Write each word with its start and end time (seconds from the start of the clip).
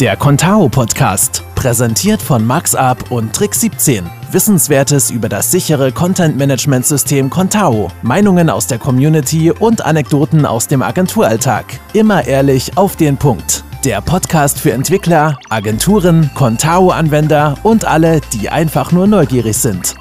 Der 0.00 0.14
Contao 0.14 0.68
Podcast, 0.68 1.42
präsentiert 1.54 2.20
von 2.20 2.46
MaxUp 2.46 3.10
und 3.10 3.34
Trick 3.34 3.54
17. 3.54 4.04
Wissenswertes 4.30 5.10
über 5.10 5.30
das 5.30 5.50
sichere 5.50 5.90
Content 5.90 6.36
Management 6.36 6.84
System 6.84 7.30
Contao, 7.30 7.90
Meinungen 8.02 8.50
aus 8.50 8.66
der 8.66 8.78
Community 8.78 9.50
und 9.50 9.80
Anekdoten 9.80 10.44
aus 10.44 10.68
dem 10.68 10.82
Agenturalltag. 10.82 11.80
Immer 11.94 12.26
ehrlich 12.26 12.76
auf 12.76 12.96
den 12.96 13.16
Punkt. 13.16 13.64
Der 13.86 14.02
Podcast 14.02 14.60
für 14.60 14.72
Entwickler, 14.72 15.38
Agenturen, 15.48 16.30
Contao-Anwender 16.34 17.56
und 17.62 17.86
alle, 17.86 18.20
die 18.34 18.50
einfach 18.50 18.92
nur 18.92 19.06
neugierig 19.06 19.56
sind. 19.56 19.94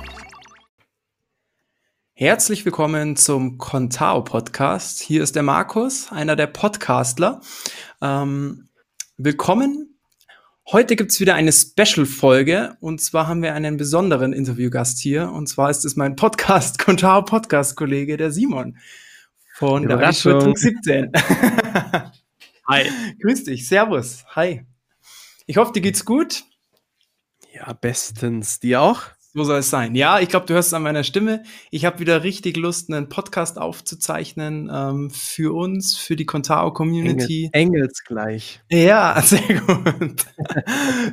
Herzlich 2.15 2.65
willkommen 2.65 3.15
zum 3.15 3.57
Contao 3.57 4.25
Podcast. 4.25 4.99
Hier 4.99 5.23
ist 5.23 5.37
der 5.37 5.43
Markus, 5.43 6.11
einer 6.11 6.35
der 6.35 6.47
Podcastler. 6.47 7.39
Ähm, 8.01 8.65
willkommen. 9.17 9.97
Heute 10.69 10.95
gibt's 10.95 11.19
wieder 11.19 11.35
eine 11.35 11.53
Special-Folge 11.53 12.75
und 12.81 12.99
zwar 12.99 13.27
haben 13.27 13.41
wir 13.41 13.53
einen 13.53 13.77
besonderen 13.77 14.33
Interviewgast 14.33 14.99
hier 14.99 15.31
und 15.31 15.47
zwar 15.47 15.69
ist 15.69 15.85
es 15.85 15.95
mein 15.95 16.15
Podcast, 16.15 16.79
Contao 16.85 17.23
Podcast-Kollege, 17.23 18.17
der 18.17 18.31
Simon 18.31 18.77
von 19.53 19.87
der 19.87 19.99
Agentur 19.99 20.53
17. 20.55 21.11
Hi. 22.67 22.91
Grüß 23.21 23.45
dich, 23.45 23.67
Servus. 23.67 24.25
Hi. 24.35 24.65
Ich 25.45 25.57
hoffe, 25.57 25.71
dir 25.71 25.81
geht's 25.81 26.03
gut. 26.03 26.43
Ja, 27.53 27.71
bestens. 27.71 28.59
Dir 28.59 28.81
auch? 28.81 29.03
So 29.37 29.43
soll 29.43 29.59
es 29.59 29.69
sein. 29.69 29.95
Ja, 29.95 30.21
ich 30.21 30.29
glaube, 30.29 30.45
du 30.45 30.53
hörst 30.53 30.69
es 30.69 30.73
an 30.73 30.83
meiner 30.83 31.03
Stimme. 31.03 31.43
Ich 31.69 31.83
habe 31.83 31.99
wieder 31.99 32.23
richtig 32.23 32.55
Lust, 32.55 32.89
einen 32.89 33.09
Podcast 33.09 33.57
aufzuzeichnen 33.57 34.71
ähm, 34.73 35.09
für 35.09 35.53
uns, 35.53 35.97
für 35.97 36.15
die 36.15 36.25
Contao 36.25 36.71
Community. 36.71 37.49
Engel, 37.51 37.81
Engelsgleich. 37.81 38.61
Ja, 38.71 39.21
sehr 39.25 39.59
gut. 39.59 40.25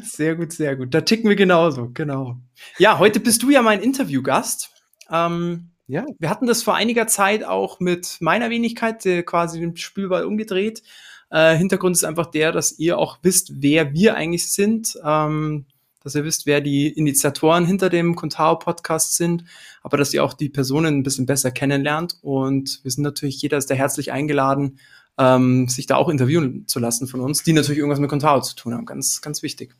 sehr 0.04 0.36
gut, 0.36 0.52
sehr 0.52 0.76
gut. 0.76 0.94
Da 0.94 1.00
ticken 1.00 1.28
wir 1.28 1.34
genauso, 1.34 1.90
genau. 1.92 2.36
Ja, 2.78 3.00
heute 3.00 3.18
bist 3.18 3.42
du 3.42 3.50
ja 3.50 3.60
mein 3.60 3.80
Interviewgast. 3.80 4.70
Ähm, 5.10 5.72
ja. 5.88 6.06
Wir 6.20 6.30
hatten 6.30 6.46
das 6.46 6.62
vor 6.62 6.76
einiger 6.76 7.08
Zeit 7.08 7.42
auch 7.42 7.80
mit 7.80 8.18
meiner 8.20 8.50
Wenigkeit, 8.50 9.04
äh, 9.04 9.24
quasi 9.24 9.58
den 9.58 9.76
Spielball 9.76 10.26
umgedreht. 10.26 10.84
Äh, 11.28 11.56
Hintergrund 11.56 11.96
ist 11.96 12.04
einfach 12.04 12.26
der, 12.26 12.52
dass 12.52 12.78
ihr 12.78 12.98
auch 12.98 13.18
wisst, 13.22 13.62
wer 13.62 13.92
wir 13.94 14.14
eigentlich 14.14 14.52
sind. 14.52 14.96
Ähm, 15.04 15.66
dass 16.02 16.14
ihr 16.14 16.24
wisst, 16.24 16.46
wer 16.46 16.60
die 16.60 16.88
Initiatoren 16.88 17.66
hinter 17.66 17.88
dem 17.88 18.14
Contao 18.16 18.58
Podcast 18.58 19.16
sind, 19.16 19.44
aber 19.82 19.96
dass 19.96 20.12
ihr 20.14 20.24
auch 20.24 20.34
die 20.34 20.48
Personen 20.48 20.98
ein 20.98 21.02
bisschen 21.02 21.26
besser 21.26 21.50
kennenlernt. 21.50 22.18
Und 22.22 22.80
wir 22.82 22.90
sind 22.90 23.02
natürlich, 23.02 23.40
jeder 23.42 23.58
ist 23.58 23.70
da 23.70 23.74
herzlich 23.74 24.12
eingeladen, 24.12 24.78
ähm, 25.18 25.68
sich 25.68 25.86
da 25.86 25.96
auch 25.96 26.08
interviewen 26.08 26.66
zu 26.66 26.78
lassen 26.78 27.06
von 27.06 27.20
uns, 27.20 27.42
die 27.42 27.52
natürlich 27.52 27.78
irgendwas 27.78 28.00
mit 28.00 28.10
Contao 28.10 28.40
zu 28.40 28.56
tun 28.56 28.74
haben. 28.74 28.86
Ganz, 28.86 29.20
ganz 29.20 29.42
wichtig. 29.42 29.74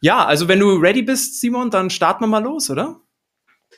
Ja, 0.00 0.24
also 0.24 0.48
wenn 0.48 0.58
du 0.58 0.76
ready 0.76 1.02
bist, 1.02 1.40
Simon, 1.40 1.70
dann 1.70 1.90
starten 1.90 2.24
wir 2.24 2.28
mal 2.28 2.42
los, 2.42 2.70
oder? 2.70 3.00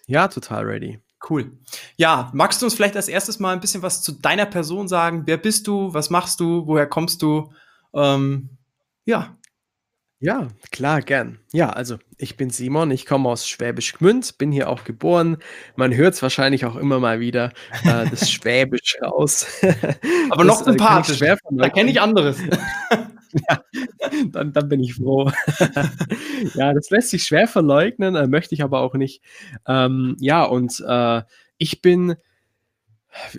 Ja, 0.07 0.29
total 0.29 0.65
ready. 0.65 1.01
Cool. 1.29 1.53
Ja, 1.97 2.31
magst 2.35 2.61
du 2.61 2.67
uns 2.67 2.75
vielleicht 2.75 2.97
als 2.97 3.09
erstes 3.09 3.39
mal 3.39 3.53
ein 3.53 3.61
bisschen 3.61 3.83
was 3.83 4.03
zu 4.03 4.13
deiner 4.13 4.47
Person 4.47 4.89
sagen? 4.89 5.23
Wer 5.27 5.37
bist 5.37 5.67
du? 5.67 5.95
Was 5.95 6.11
machst 6.11 6.41
du? 6.41 6.67
Woher 6.67 6.87
kommst 6.87 7.23
du? 7.23 7.53
Ähm, 7.95 8.51
ja. 9.05 9.37
Ja, 10.23 10.47
klar, 10.71 11.01
gern. 11.01 11.41
Ja, 11.53 11.71
also 11.71 11.99
ich 12.17 12.37
bin 12.37 12.49
Simon, 12.51 12.93
ich 12.93 13.07
komme 13.07 13.29
aus 13.29 13.49
Schwäbisch 13.49 13.95
Gmünd, 13.95 14.39
bin 14.39 14.53
hier 14.53 14.69
auch 14.69 14.85
geboren. 14.85 15.39
Man 15.75 15.93
hört 15.97 16.15
es 16.15 16.23
wahrscheinlich 16.23 16.65
auch 16.65 16.77
immer 16.77 17.01
mal 17.01 17.19
wieder, 17.19 17.53
äh, 17.83 18.09
das 18.09 18.31
Schwäbisch 18.31 18.99
raus. 19.03 19.49
Aber 20.31 20.45
noch 20.45 20.63
sympathisch. 20.63 21.21
Äh, 21.23 21.37
da 21.51 21.69
kenne 21.71 21.91
ich 21.91 22.01
anderes. 22.01 22.39
ja, 23.33 23.65
dann, 24.31 24.53
dann 24.53 24.69
bin 24.69 24.85
ich 24.85 24.95
froh. 24.95 25.29
ja, 26.55 26.73
das 26.73 26.91
lässt 26.91 27.11
sich 27.11 27.25
schwer 27.25 27.49
verleugnen, 27.49 28.15
äh, 28.15 28.29
möchte 28.29 28.55
ich 28.55 28.63
aber 28.63 28.79
auch 28.83 28.95
nicht. 28.95 29.25
Ähm, 29.67 30.17
ja, 30.21 30.45
und 30.45 30.79
äh, 30.87 31.23
ich 31.59 31.83
bin, 31.83 32.11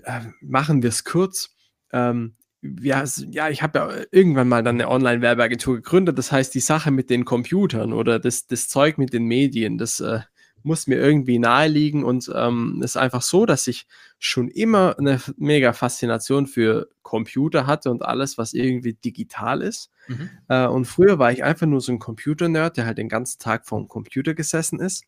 äh, 0.03 0.19
machen 0.41 0.83
wir 0.83 0.89
es 0.89 1.05
kurz, 1.05 1.55
ähm, 1.93 2.35
ja, 2.81 3.03
ja, 3.31 3.49
ich 3.49 3.61
habe 3.61 3.79
ja 3.79 3.89
irgendwann 4.11 4.47
mal 4.47 4.63
dann 4.63 4.75
eine 4.75 4.89
Online-Werbeagentur 4.89 5.75
gegründet. 5.75 6.17
Das 6.17 6.31
heißt, 6.31 6.53
die 6.53 6.61
Sache 6.61 6.91
mit 6.91 7.09
den 7.09 7.25
Computern 7.25 7.93
oder 7.93 8.19
das, 8.19 8.47
das 8.47 8.69
Zeug 8.69 8.97
mit 8.97 9.13
den 9.13 9.25
Medien, 9.25 9.77
das 9.77 9.99
äh, 9.99 10.21
muss 10.63 10.87
mir 10.87 10.95
irgendwie 10.95 11.39
naheliegen 11.39 12.05
und 12.05 12.31
ähm, 12.33 12.81
ist 12.81 12.95
einfach 12.95 13.21
so, 13.21 13.45
dass 13.45 13.67
ich 13.67 13.85
schon 14.17 14.47
immer 14.47 14.97
eine 14.97 15.19
mega 15.35 15.73
Faszination 15.73 16.47
für 16.47 16.87
Computer 17.01 17.67
hatte 17.67 17.91
und 17.91 18.03
alles, 18.03 18.37
was 18.37 18.53
irgendwie 18.53 18.93
digital 18.93 19.61
ist. 19.61 19.91
Mhm. 20.07 20.29
Äh, 20.47 20.67
und 20.67 20.85
früher 20.85 21.19
war 21.19 21.33
ich 21.33 21.43
einfach 21.43 21.67
nur 21.67 21.81
so 21.81 21.91
ein 21.91 21.99
Computer-Nerd, 21.99 22.77
der 22.77 22.85
halt 22.85 22.97
den 22.97 23.09
ganzen 23.09 23.39
Tag 23.39 23.67
vor 23.67 23.79
dem 23.79 23.89
Computer 23.89 24.33
gesessen 24.33 24.79
ist. 24.79 25.03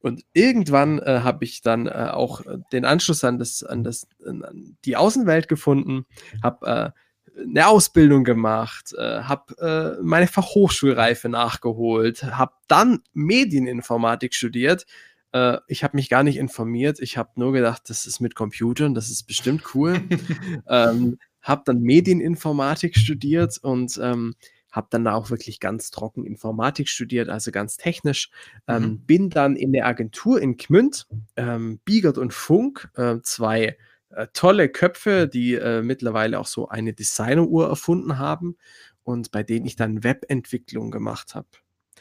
Und 0.00 0.24
irgendwann 0.32 0.98
äh, 0.98 1.20
habe 1.22 1.44
ich 1.44 1.62
dann 1.62 1.86
äh, 1.86 2.10
auch 2.12 2.42
den 2.72 2.84
Anschluss 2.84 3.24
an, 3.24 3.38
das, 3.38 3.62
an, 3.62 3.82
das, 3.82 4.06
an 4.24 4.76
die 4.84 4.96
Außenwelt 4.96 5.48
gefunden, 5.48 6.06
habe 6.42 6.94
äh, 6.94 7.40
eine 7.42 7.66
Ausbildung 7.66 8.24
gemacht, 8.24 8.94
äh, 8.96 9.20
habe 9.22 9.98
äh, 9.98 10.02
meine 10.02 10.26
Fachhochschulreife 10.26 11.28
nachgeholt, 11.28 12.22
habe 12.22 12.52
dann 12.68 13.00
Medieninformatik 13.12 14.34
studiert. 14.34 14.86
Äh, 15.32 15.58
ich 15.68 15.84
habe 15.84 15.96
mich 15.96 16.08
gar 16.08 16.22
nicht 16.22 16.36
informiert, 16.36 16.98
ich 17.00 17.16
habe 17.16 17.30
nur 17.36 17.52
gedacht, 17.52 17.82
das 17.88 18.06
ist 18.06 18.20
mit 18.20 18.34
Computern, 18.34 18.94
das 18.94 19.10
ist 19.10 19.24
bestimmt 19.24 19.74
cool. 19.74 20.00
ähm, 20.68 21.18
habe 21.42 21.62
dann 21.64 21.80
Medieninformatik 21.80 22.96
studiert 22.96 23.58
und 23.62 23.98
ähm, 24.02 24.34
habe 24.76 24.88
dann 24.90 25.08
auch 25.08 25.30
wirklich 25.30 25.58
ganz 25.58 25.90
trocken 25.90 26.26
Informatik 26.26 26.88
studiert, 26.88 27.30
also 27.30 27.50
ganz 27.50 27.78
technisch. 27.78 28.30
Ähm, 28.68 28.82
mhm. 28.82 28.98
bin 29.00 29.30
dann 29.30 29.56
in 29.56 29.72
der 29.72 29.86
Agentur 29.86 30.40
in 30.40 30.58
Gmünd, 30.58 31.08
ähm, 31.36 31.80
Biegert 31.84 32.18
und 32.18 32.34
Funk, 32.34 32.90
äh, 32.94 33.16
zwei 33.22 33.78
äh, 34.10 34.26
tolle 34.34 34.68
Köpfe, 34.68 35.28
die 35.28 35.54
äh, 35.54 35.82
mittlerweile 35.82 36.38
auch 36.38 36.46
so 36.46 36.68
eine 36.68 36.92
Designeruhr 36.92 37.68
erfunden 37.68 38.18
haben 38.18 38.58
und 39.02 39.30
bei 39.30 39.42
denen 39.42 39.64
ich 39.64 39.76
dann 39.76 40.04
Webentwicklung 40.04 40.90
gemacht 40.90 41.34
habe. 41.34 41.48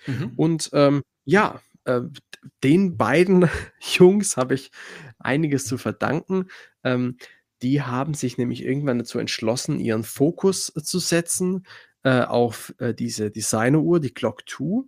Mhm. 0.06 0.34
Und 0.36 0.70
ähm, 0.74 1.02
ja, 1.24 1.62
äh, 1.86 2.02
den 2.62 2.98
beiden 2.98 3.50
Jungs 3.80 4.36
habe 4.36 4.56
ich 4.56 4.72
einiges 5.18 5.66
zu 5.66 5.78
verdanken. 5.78 6.48
Ähm, 6.84 7.18
die 7.62 7.82
haben 7.82 8.14
sich 8.14 8.38
nämlich 8.38 8.66
irgendwann 8.66 9.00
dazu 9.00 9.18
entschlossen, 9.18 9.80
ihren 9.80 10.04
Fokus 10.04 10.74
zu 10.84 11.00
setzen 11.00 11.66
äh, 12.06 12.22
auf 12.22 12.74
äh, 12.78 12.94
diese 12.94 13.32
Designeruhr, 13.32 14.00
die 14.00 14.14
Clock 14.14 14.48
2. 14.48 14.84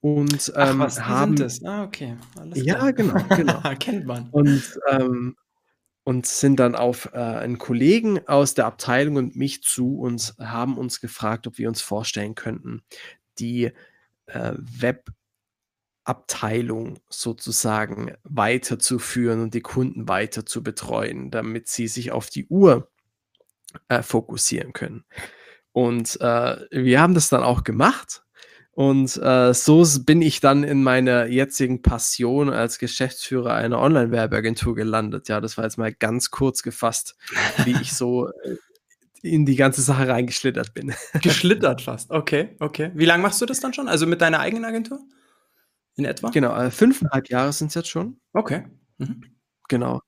Und 0.00 0.52
ähm, 0.54 0.54
Ach, 0.56 0.78
was, 0.78 1.04
haben 1.04 1.34
das? 1.34 1.64
Ah, 1.64 1.82
okay. 1.82 2.16
Alles 2.38 2.64
ja, 2.64 2.92
genau, 2.92 3.20
genau. 3.36 3.60
Kennt 3.80 4.06
man. 4.06 4.28
Und, 4.30 4.62
ähm, 4.88 5.36
und 6.04 6.26
sind 6.26 6.60
dann 6.60 6.76
auf 6.76 7.10
äh, 7.12 7.18
einen 7.18 7.58
Kollegen 7.58 8.28
aus 8.28 8.54
der 8.54 8.66
Abteilung 8.66 9.16
und 9.16 9.34
mich 9.34 9.64
zu 9.64 9.98
und 9.98 10.34
haben 10.38 10.78
uns 10.78 11.00
gefragt, 11.00 11.48
ob 11.48 11.58
wir 11.58 11.66
uns 11.68 11.80
vorstellen 11.80 12.36
könnten, 12.36 12.82
die 13.40 13.72
äh, 14.26 14.52
Webabteilung 16.06 17.00
sozusagen 17.08 18.12
weiterzuführen 18.22 19.42
und 19.42 19.54
die 19.54 19.62
Kunden 19.62 20.06
weiter 20.06 20.46
zu 20.46 20.62
betreuen, 20.62 21.32
damit 21.32 21.66
sie 21.66 21.88
sich 21.88 22.12
auf 22.12 22.30
die 22.30 22.46
Uhr 22.46 22.92
äh, 23.88 24.02
fokussieren 24.02 24.72
können. 24.72 25.04
Und 25.74 26.20
äh, 26.20 26.56
wir 26.70 27.00
haben 27.00 27.14
das 27.14 27.28
dann 27.28 27.42
auch 27.42 27.64
gemacht. 27.64 28.22
Und 28.70 29.16
äh, 29.16 29.52
so 29.52 29.84
bin 30.06 30.22
ich 30.22 30.38
dann 30.38 30.62
in 30.62 30.84
meiner 30.84 31.26
jetzigen 31.26 31.82
Passion 31.82 32.48
als 32.48 32.78
Geschäftsführer 32.78 33.54
einer 33.54 33.80
Online-Werbeagentur 33.80 34.76
gelandet. 34.76 35.28
Ja, 35.28 35.40
das 35.40 35.58
war 35.58 35.64
jetzt 35.64 35.76
mal 35.76 35.92
ganz 35.92 36.30
kurz 36.30 36.62
gefasst, 36.62 37.16
wie 37.64 37.72
ich 37.72 37.92
so 37.92 38.28
äh, 38.28 38.56
in 39.22 39.46
die 39.46 39.56
ganze 39.56 39.82
Sache 39.82 40.06
reingeschlittert 40.06 40.74
bin. 40.74 40.94
Geschlittert 41.22 41.82
fast, 41.82 42.12
okay, 42.12 42.54
okay. 42.60 42.92
Wie 42.94 43.04
lange 43.04 43.24
machst 43.24 43.42
du 43.42 43.46
das 43.46 43.58
dann 43.58 43.74
schon? 43.74 43.88
Also 43.88 44.06
mit 44.06 44.20
deiner 44.20 44.38
eigenen 44.38 44.64
Agentur? 44.64 45.00
In 45.96 46.04
etwa? 46.04 46.30
Genau, 46.30 46.56
äh, 46.56 46.70
fünfeinhalb 46.70 47.28
Jahre 47.30 47.52
sind 47.52 47.68
es 47.68 47.74
jetzt 47.74 47.88
schon. 47.88 48.20
Okay. 48.32 48.64
Mhm. 48.98 49.24
Genau. 49.68 50.02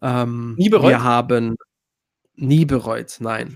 Ähm, 0.00 0.54
Nie 0.56 0.68
bereut? 0.68 0.90
Wir 0.90 1.02
haben 1.02 1.56
nie 2.38 2.64
bereut, 2.64 3.16
nein. 3.20 3.54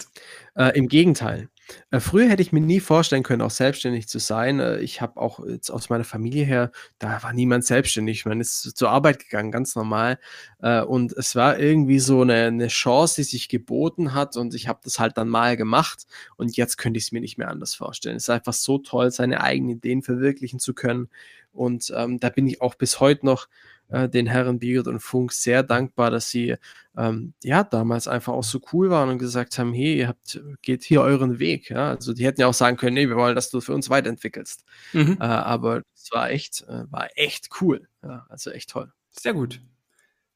Äh, 0.55 0.77
Im 0.77 0.89
Gegenteil. 0.89 1.49
Äh, 1.91 2.01
früher 2.01 2.29
hätte 2.29 2.43
ich 2.43 2.53
mir 2.53 2.61
nie 2.61 2.81
vorstellen 2.81 3.23
können, 3.23 3.43
auch 3.43 3.51
selbstständig 3.51 4.09
zu 4.09 4.19
sein. 4.19 4.61
Äh, 4.61 4.81
ich 4.81 5.01
habe 5.01 5.21
auch 5.21 5.45
jetzt 5.47 5.71
aus 5.71 5.89
meiner 5.89 6.05
Familie 6.05 6.45
her, 6.45 6.73
da 6.99 7.23
war 7.23 7.33
niemand 7.33 7.65
selbstständig. 7.65 8.27
Man 8.27 8.41
ist 8.41 8.77
zur 8.77 8.91
Arbeit 8.91 9.21
gegangen, 9.21 9.51
ganz 9.51 9.75
normal. 9.75 10.19
Äh, 10.61 10.83
und 10.83 11.13
es 11.13 11.35
war 11.37 11.59
irgendwie 11.59 11.99
so 11.99 12.23
eine, 12.23 12.47
eine 12.47 12.69
Chance, 12.69 13.17
die 13.17 13.25
sich 13.25 13.49
geboten 13.49 14.15
hat. 14.15 14.37
Und 14.37 14.55
ich 14.55 14.69
habe 14.69 14.81
das 14.85 14.99
halt 14.99 15.17
dann 15.17 15.29
mal 15.29 15.57
gemacht. 15.57 16.07
Und 16.37 16.57
jetzt 16.57 16.77
könnte 16.77 16.99
ich 16.99 17.05
es 17.05 17.13
mir 17.13 17.21
nicht 17.21 17.39
mehr 17.39 17.49
anders 17.49 17.75
vorstellen. 17.75 18.17
Es 18.17 18.25
ist 18.25 18.31
einfach 18.31 18.55
so 18.55 18.79
toll, 18.79 19.11
seine 19.11 19.41
eigenen 19.41 19.77
Ideen 19.77 20.03
verwirklichen 20.03 20.59
zu 20.59 20.75
können. 20.75 21.09
Und 21.53 21.93
ähm, 21.95 22.19
da 22.19 22.31
bin 22.31 22.47
ich 22.47 22.63
auch 22.63 22.75
bis 22.75 22.99
heute 23.01 23.27
noch 23.27 23.47
äh, 23.93 24.09
den 24.09 24.27
Herren 24.27 24.59
Biegert 24.59 24.89
und 24.89 25.01
Funk 25.01 25.33
sehr 25.33 25.63
dankbar, 25.63 26.11
dass 26.11 26.31
sie 26.31 26.57
ähm, 26.97 27.35
ja 27.43 27.63
damals 27.63 28.09
einfach 28.09 28.33
auch 28.33 28.45
so 28.45 28.61
cool 28.73 28.91
waren 28.91 29.11
und 29.11 29.19
gesagt 29.19 29.59
haben, 29.59 29.73
hey, 29.73 29.99
ihr 29.99 30.09
habt, 30.09 30.41
geht 30.63 30.83
hier 30.83 31.03
euren 31.03 31.39
Weg. 31.39 31.71
Ja? 31.71 31.91
Also 31.91 32.15
die 32.15 32.25
hätten 32.25 32.41
ja 32.41 32.47
auch 32.47 32.55
sagen 32.55 32.77
können, 32.77 32.95
nee, 32.95 33.09
wir 33.09 33.17
wollen, 33.17 33.35
dass 33.35 33.51
du 33.51 33.61
für 33.61 33.75
uns 33.75 33.91
weiterentwickelst. 33.91 34.65
Mhm. 34.93 35.19
Äh, 35.21 35.25
aber 35.25 35.83
es 35.95 36.11
war 36.11 36.31
echt, 36.31 36.63
äh, 36.69 36.91
war 36.91 37.09
echt 37.15 37.51
cool. 37.61 37.87
Ja, 38.03 38.27
also 38.29 38.51
echt 38.51 38.71
toll. 38.71 38.93
Sehr 39.11 39.35
gut. 39.35 39.61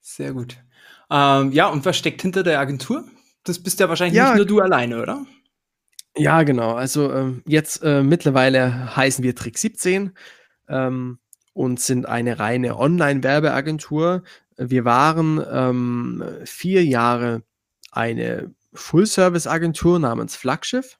Sehr 0.01 0.33
gut. 0.33 0.59
Ähm, 1.11 1.51
ja, 1.53 1.69
und 1.69 1.85
was 1.85 1.97
steckt 1.97 2.23
hinter 2.23 2.43
der 2.43 2.61
Agentur? 2.61 3.05
Das 3.45 3.63
bist 3.63 3.81
ja 3.81 3.89
wahrscheinlich 3.89 4.17
ja, 4.17 4.29
nicht 4.29 4.37
nur 4.37 4.47
du 4.47 4.61
alleine, 4.61 5.01
oder? 5.01 5.25
Ja, 6.17 6.43
genau. 6.43 6.75
Also 6.75 7.13
ähm, 7.13 7.43
jetzt 7.47 7.83
äh, 7.83 8.03
mittlerweile 8.03 8.97
heißen 8.97 9.23
wir 9.23 9.35
Trick 9.35 9.59
17 9.59 10.13
ähm, 10.69 11.19
und 11.57 11.81
sind 11.81 12.05
eine 12.05 12.39
reine 12.39 12.79
Online-Werbeagentur. 12.79 14.23
Wir 14.59 14.85
waren 14.85 15.43
ähm, 15.51 16.23
vier 16.45 16.85
Jahre 16.85 17.45
eine 17.91 18.55
Full-Service-Agentur 18.75 19.99
namens 19.99 20.37
Flaggschiff 20.37 20.99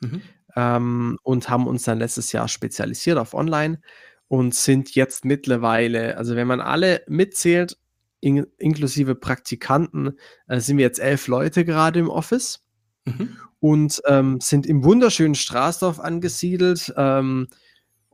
mhm. 0.00 0.22
ähm, 0.54 1.18
und 1.24 1.48
haben 1.48 1.66
uns 1.66 1.82
dann 1.82 1.98
letztes 1.98 2.30
Jahr 2.30 2.46
spezialisiert 2.46 3.18
auf 3.18 3.34
Online 3.34 3.80
und 4.28 4.54
sind 4.54 4.94
jetzt 4.94 5.24
mittlerweile, 5.24 6.16
also 6.16 6.36
wenn 6.36 6.46
man 6.46 6.60
alle 6.60 7.02
mitzählt, 7.08 7.76
in, 8.20 8.46
inklusive 8.58 9.16
Praktikanten, 9.16 10.18
äh, 10.46 10.60
sind 10.60 10.78
wir 10.78 10.84
jetzt 10.84 11.00
elf 11.00 11.26
Leute 11.26 11.64
gerade 11.64 11.98
im 11.98 12.10
Office 12.10 12.64
mhm. 13.06 13.36
und 13.58 14.00
ähm, 14.06 14.40
sind 14.40 14.66
im 14.66 14.84
wunderschönen 14.84 15.34
Straßdorf 15.34 15.98
angesiedelt 15.98 16.94
ähm, 16.96 17.48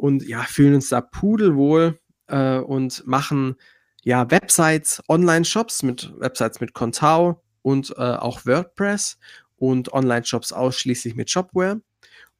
und 0.02 0.26
ja, 0.26 0.42
fühlen 0.42 0.74
uns 0.74 0.88
da 0.88 1.00
pudelwohl 1.00 2.00
äh, 2.26 2.58
und 2.58 3.06
machen 3.06 3.54
ja 4.02 4.28
Websites, 4.32 5.00
Online-Shops 5.08 5.84
mit 5.84 6.12
Websites 6.18 6.60
mit 6.60 6.74
Contao 6.74 7.40
und 7.62 7.94
äh, 7.96 8.16
auch 8.16 8.44
WordPress 8.44 9.20
und 9.54 9.92
Online-Shops 9.92 10.52
ausschließlich 10.52 11.14
mit 11.14 11.30
Shopware 11.30 11.82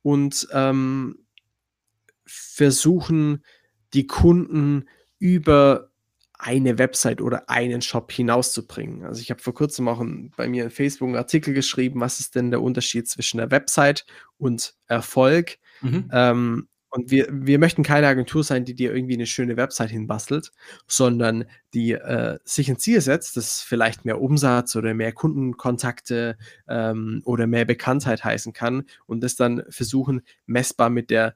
und 0.03 0.49
ähm, 0.51 1.25
versuchen 2.27 3.45
die 3.95 4.09
Kunden 4.09 4.89
über 5.21 5.93
eine 6.37 6.79
Website 6.79 7.21
oder 7.21 7.49
einen 7.49 7.81
Shop 7.81 8.11
hinauszubringen. 8.11 9.05
Also 9.05 9.21
ich 9.21 9.31
habe 9.31 9.41
vor 9.41 9.55
kurzem 9.55 9.87
auch 9.87 10.01
ein, 10.01 10.33
bei 10.37 10.49
mir 10.49 10.65
in 10.65 10.71
Facebook 10.71 11.07
einen 11.07 11.17
Artikel 11.17 11.55
geschrieben, 11.55 12.01
was 12.01 12.19
ist 12.19 12.35
denn 12.35 12.51
der 12.51 12.61
Unterschied 12.61 13.07
zwischen 13.09 13.39
der 13.39 13.53
Website 13.53 14.05
und 14.37 14.75
Erfolg. 14.89 15.59
Mhm. 15.81 16.11
Ähm, 16.13 16.69
und 16.95 17.11
wir, 17.11 17.27
wir 17.31 17.59
möchten 17.59 17.83
keine 17.83 18.07
Agentur 18.07 18.45
sein, 18.45 18.67
die 18.67 18.75
dir 18.75 18.95
irgendwie 18.95 19.15
eine 19.15 19.25
schöne 19.27 19.57
Website 19.57 19.91
hinbastelt, 19.91 20.53
sondern 20.87 21.47
die 21.73 21.93
äh, 21.93 22.39
sich 22.45 22.69
ein 22.69 22.79
Ziel 22.79 23.01
setzt, 23.01 23.39
das 23.39 23.63
vielleicht 23.63 24.05
mehr 24.05 24.21
Umsatz 24.21 24.77
oder 24.77 24.93
mehr 24.93 25.13
Kundenkontakte 25.13 26.37
ähm, 26.69 27.23
oder 27.25 27.47
mehr 27.47 27.65
Bekanntheit 27.65 28.25
heißen 28.25 28.53
kann 28.53 28.85
und 29.07 29.23
das 29.23 29.37
dann 29.37 29.63
versuchen, 29.71 30.21
messbar 30.45 30.91
mit 30.91 31.09
der 31.09 31.35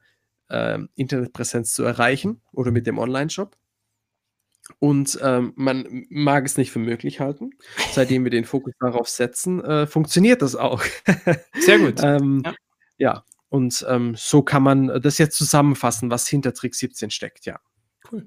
äh, 0.49 0.77
Internetpräsenz 0.93 1.73
zu 1.73 1.83
erreichen 1.83 2.39
oder 2.51 2.69
mit 2.69 2.85
dem 2.85 2.99
Online-Shop. 2.99 3.57
Und 4.77 5.17
ähm, 5.23 5.53
man 5.55 6.05
mag 6.09 6.45
es 6.45 6.57
nicht 6.57 6.71
für 6.71 6.79
möglich 6.79 7.19
halten. 7.19 7.49
Seitdem 7.93 8.25
wir 8.25 8.31
den 8.31 8.45
Fokus 8.45 8.75
darauf 8.79 9.09
setzen, 9.09 9.63
äh, 9.63 9.87
funktioniert 9.87 10.43
das 10.43 10.55
auch. 10.55 10.83
Sehr 11.57 11.79
gut. 11.79 11.95
ähm, 12.03 12.43
ja. 12.45 12.53
ja. 12.97 13.23
Und 13.49 13.85
ähm, 13.87 14.15
so 14.17 14.41
kann 14.41 14.63
man 14.63 15.01
das 15.01 15.17
jetzt 15.17 15.37
zusammenfassen, 15.37 16.11
was 16.11 16.27
hinter 16.27 16.53
Trick 16.53 16.75
17 16.75 17.09
steckt, 17.09 17.45
ja. 17.45 17.59
Cool. 18.11 18.25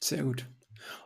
Sehr 0.00 0.22
gut. 0.22 0.46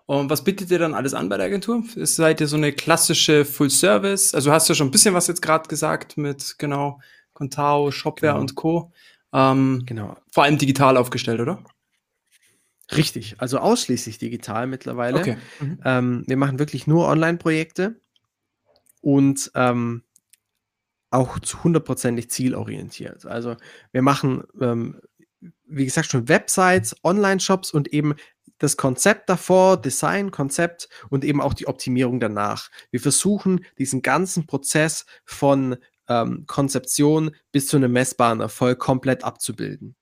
Und 0.06 0.28
was 0.28 0.44
bietet 0.44 0.70
ihr 0.70 0.78
dann 0.78 0.94
alles 0.94 1.14
an 1.14 1.28
bei 1.28 1.36
der 1.36 1.46
Agentur? 1.46 1.82
Seid 1.96 2.40
ihr 2.40 2.46
so 2.46 2.56
eine 2.56 2.72
klassische 2.72 3.44
Full 3.44 3.70
Service? 3.70 4.34
Also 4.34 4.52
hast 4.52 4.68
du 4.68 4.74
schon 4.74 4.88
ein 4.88 4.90
bisschen 4.90 5.14
was 5.14 5.26
jetzt 5.26 5.40
gerade 5.40 5.68
gesagt 5.68 6.16
mit 6.16 6.56
genau 6.58 7.00
Contao, 7.32 7.90
Shopware 7.90 8.32
genau. 8.32 8.40
und 8.40 8.54
Co. 8.54 8.92
Ähm, 9.32 9.82
genau. 9.86 10.16
Vor 10.30 10.44
allem 10.44 10.58
digital 10.58 10.96
aufgestellt, 10.96 11.40
oder? 11.40 11.64
Richtig, 12.94 13.36
also 13.38 13.58
ausschließlich 13.58 14.18
digital 14.18 14.66
mittlerweile. 14.66 15.18
Okay. 15.18 15.36
Mhm. 15.60 15.78
Ähm, 15.84 16.24
wir 16.26 16.36
machen 16.36 16.58
wirklich 16.58 16.86
nur 16.86 17.08
Online-Projekte 17.08 17.98
und 19.00 19.50
ähm, 19.54 20.02
auch 21.14 21.38
zu 21.38 21.62
hundertprozentig 21.64 22.30
zielorientiert. 22.30 23.24
Also 23.26 23.56
wir 23.92 24.02
machen, 24.02 24.42
ähm, 24.60 25.00
wie 25.66 25.84
gesagt, 25.84 26.10
schon 26.10 26.28
Websites, 26.28 26.96
Online-Shops 27.02 27.72
und 27.72 27.92
eben 27.92 28.14
das 28.58 28.76
Konzept 28.76 29.28
davor, 29.28 29.80
Design, 29.80 30.30
Konzept 30.30 30.88
und 31.10 31.24
eben 31.24 31.40
auch 31.40 31.54
die 31.54 31.66
Optimierung 31.66 32.20
danach. 32.20 32.70
Wir 32.90 33.00
versuchen 33.00 33.64
diesen 33.78 34.02
ganzen 34.02 34.46
Prozess 34.46 35.06
von 35.24 35.76
ähm, 36.08 36.44
Konzeption 36.46 37.34
bis 37.52 37.68
zu 37.68 37.76
einem 37.76 37.92
messbaren 37.92 38.40
Erfolg 38.40 38.78
komplett 38.78 39.24
abzubilden. 39.24 39.96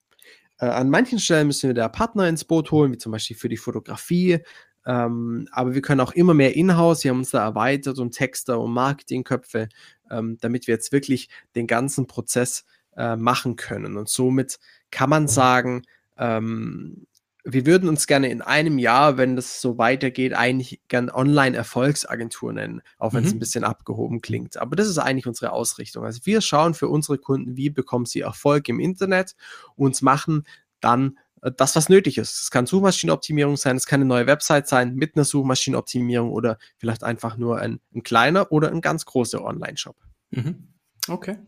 Äh, 0.58 0.66
an 0.66 0.90
manchen 0.90 1.18
Stellen 1.18 1.46
müssen 1.46 1.68
wir 1.68 1.74
da 1.74 1.88
Partner 1.88 2.28
ins 2.28 2.44
Boot 2.44 2.70
holen, 2.70 2.92
wie 2.92 2.98
zum 2.98 3.12
Beispiel 3.12 3.36
für 3.36 3.48
die 3.48 3.56
Fotografie. 3.56 4.40
Ähm, 4.86 5.48
aber 5.52 5.74
wir 5.74 5.82
können 5.82 6.00
auch 6.00 6.12
immer 6.12 6.34
mehr 6.34 6.56
in-house. 6.56 7.04
Wir 7.04 7.10
haben 7.10 7.18
uns 7.18 7.30
da 7.30 7.44
erweitert 7.44 7.98
um 7.98 8.10
Texter 8.10 8.60
und 8.60 8.72
Marketingköpfe, 8.72 9.68
ähm, 10.10 10.38
damit 10.40 10.66
wir 10.66 10.74
jetzt 10.74 10.92
wirklich 10.92 11.28
den 11.54 11.66
ganzen 11.66 12.06
Prozess 12.06 12.64
äh, 12.96 13.16
machen 13.16 13.56
können. 13.56 13.96
Und 13.96 14.08
somit 14.08 14.58
kann 14.90 15.10
man 15.10 15.28
sagen, 15.28 15.82
ähm, 16.18 17.06
wir 17.44 17.66
würden 17.66 17.88
uns 17.88 18.06
gerne 18.06 18.30
in 18.30 18.40
einem 18.40 18.78
Jahr, 18.78 19.16
wenn 19.16 19.34
das 19.34 19.60
so 19.60 19.76
weitergeht, 19.76 20.32
eigentlich 20.32 20.80
gern 20.86 21.10
Online-Erfolgsagentur 21.10 22.52
nennen, 22.52 22.82
auch 22.98 23.14
wenn 23.14 23.24
es 23.24 23.30
mhm. 23.30 23.36
ein 23.36 23.40
bisschen 23.40 23.64
abgehoben 23.64 24.20
klingt. 24.20 24.56
Aber 24.56 24.76
das 24.76 24.86
ist 24.86 24.98
eigentlich 24.98 25.26
unsere 25.26 25.52
Ausrichtung. 25.52 26.04
Also 26.04 26.20
wir 26.24 26.40
schauen 26.40 26.74
für 26.74 26.88
unsere 26.88 27.18
Kunden, 27.18 27.56
wie 27.56 27.70
bekommen 27.70 28.06
sie 28.06 28.20
Erfolg 28.20 28.68
im 28.68 28.78
Internet 28.78 29.34
und 29.74 30.00
machen 30.02 30.46
dann 30.80 31.18
das, 31.42 31.74
was 31.74 31.88
nötig 31.88 32.18
ist. 32.18 32.40
Es 32.40 32.50
kann 32.50 32.66
Suchmaschinenoptimierung 32.66 33.56
sein, 33.56 33.76
es 33.76 33.86
kann 33.86 34.00
eine 34.00 34.08
neue 34.08 34.26
Website 34.26 34.68
sein 34.68 34.94
mit 34.94 35.16
einer 35.16 35.24
Suchmaschinenoptimierung 35.24 36.30
oder 36.30 36.58
vielleicht 36.78 37.02
einfach 37.02 37.36
nur 37.36 37.58
ein, 37.58 37.80
ein 37.94 38.02
kleiner 38.02 38.52
oder 38.52 38.70
ein 38.70 38.80
ganz 38.80 39.04
großer 39.04 39.44
Online-Shop. 39.44 39.96
Mhm. 40.30 40.68
Okay. 41.08 41.38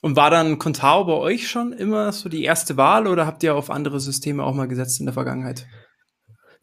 Und 0.00 0.16
war 0.16 0.30
dann 0.30 0.58
Contao 0.58 1.04
bei 1.04 1.14
euch 1.14 1.48
schon 1.48 1.72
immer 1.72 2.12
so 2.12 2.28
die 2.28 2.44
erste 2.44 2.76
Wahl 2.76 3.06
oder 3.06 3.26
habt 3.26 3.42
ihr 3.42 3.54
auf 3.54 3.70
andere 3.70 3.98
Systeme 3.98 4.44
auch 4.44 4.54
mal 4.54 4.68
gesetzt 4.68 5.00
in 5.00 5.06
der 5.06 5.14
Vergangenheit? 5.14 5.66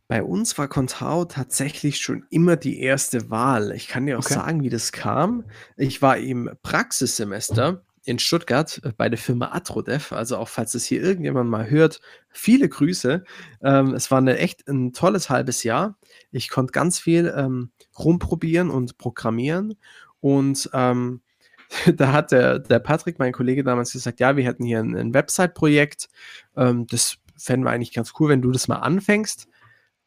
Bei 0.07 0.21
uns 0.21 0.56
war 0.59 0.68
Contao 0.68 1.25
tatsächlich 1.25 1.97
schon 1.97 2.25
immer 2.30 2.57
die 2.57 2.80
erste 2.80 3.31
Wahl. 3.31 3.71
Ich 3.71 3.88
kann 3.88 4.06
dir 4.06 4.19
auch 4.19 4.25
okay. 4.25 4.36
sagen, 4.36 4.62
wie 4.62 4.69
das 4.69 4.92
kam. 4.92 5.45
Ich 5.77 6.03
war 6.03 6.18
im 6.18 6.51
Praxissemester 6.62 7.83
in 8.06 8.19
Stuttgart 8.19 8.80
äh, 8.84 8.92
bei 8.96 9.10
der 9.10 9.18
Firma 9.18 9.52
Atrodev. 9.52 10.12
Also 10.12 10.38
auch 10.38 10.48
falls 10.48 10.75
es 10.75 10.86
hier 10.86 11.02
irgendjemand 11.02 11.50
mal 11.50 11.69
hört, 11.69 12.00
viele 12.30 12.69
Grüße. 12.69 13.24
Ähm, 13.62 13.94
es 13.94 14.12
war 14.12 14.19
eine 14.19 14.38
echt 14.38 14.68
ein 14.68 14.94
tolles 14.94 15.30
halbes 15.30 15.64
Jahr. 15.64 15.97
Ich 16.31 16.50
konnte 16.50 16.71
ganz 16.71 17.00
viel 17.00 17.33
ähm, 17.35 17.71
rumprobieren 17.97 18.69
und 18.69 18.97
programmieren 18.97 19.76
und 20.19 20.69
ähm, 20.74 21.21
da 21.95 22.12
hat 22.12 22.31
der, 22.31 22.59
der 22.59 22.80
Patrick, 22.80 23.19
mein 23.19 23.33
Kollege, 23.33 23.64
damals 23.64 23.94
gesagt, 23.94 24.19
ja, 24.19 24.38
wir 24.38 24.44
hätten 24.44 24.64
hier 24.64 24.80
ein, 24.80 24.95
ein 24.95 25.14
Website-Projekt. 25.14 26.09
Ähm, 26.56 26.88
das 26.88 27.18
fänden 27.38 27.66
wir 27.66 27.71
eigentlich 27.71 27.94
ganz 27.94 28.14
cool, 28.19 28.30
wenn 28.30 28.42
du 28.42 28.52
das 28.52 28.68
mal 28.68 28.78
anfängst. 28.78 29.47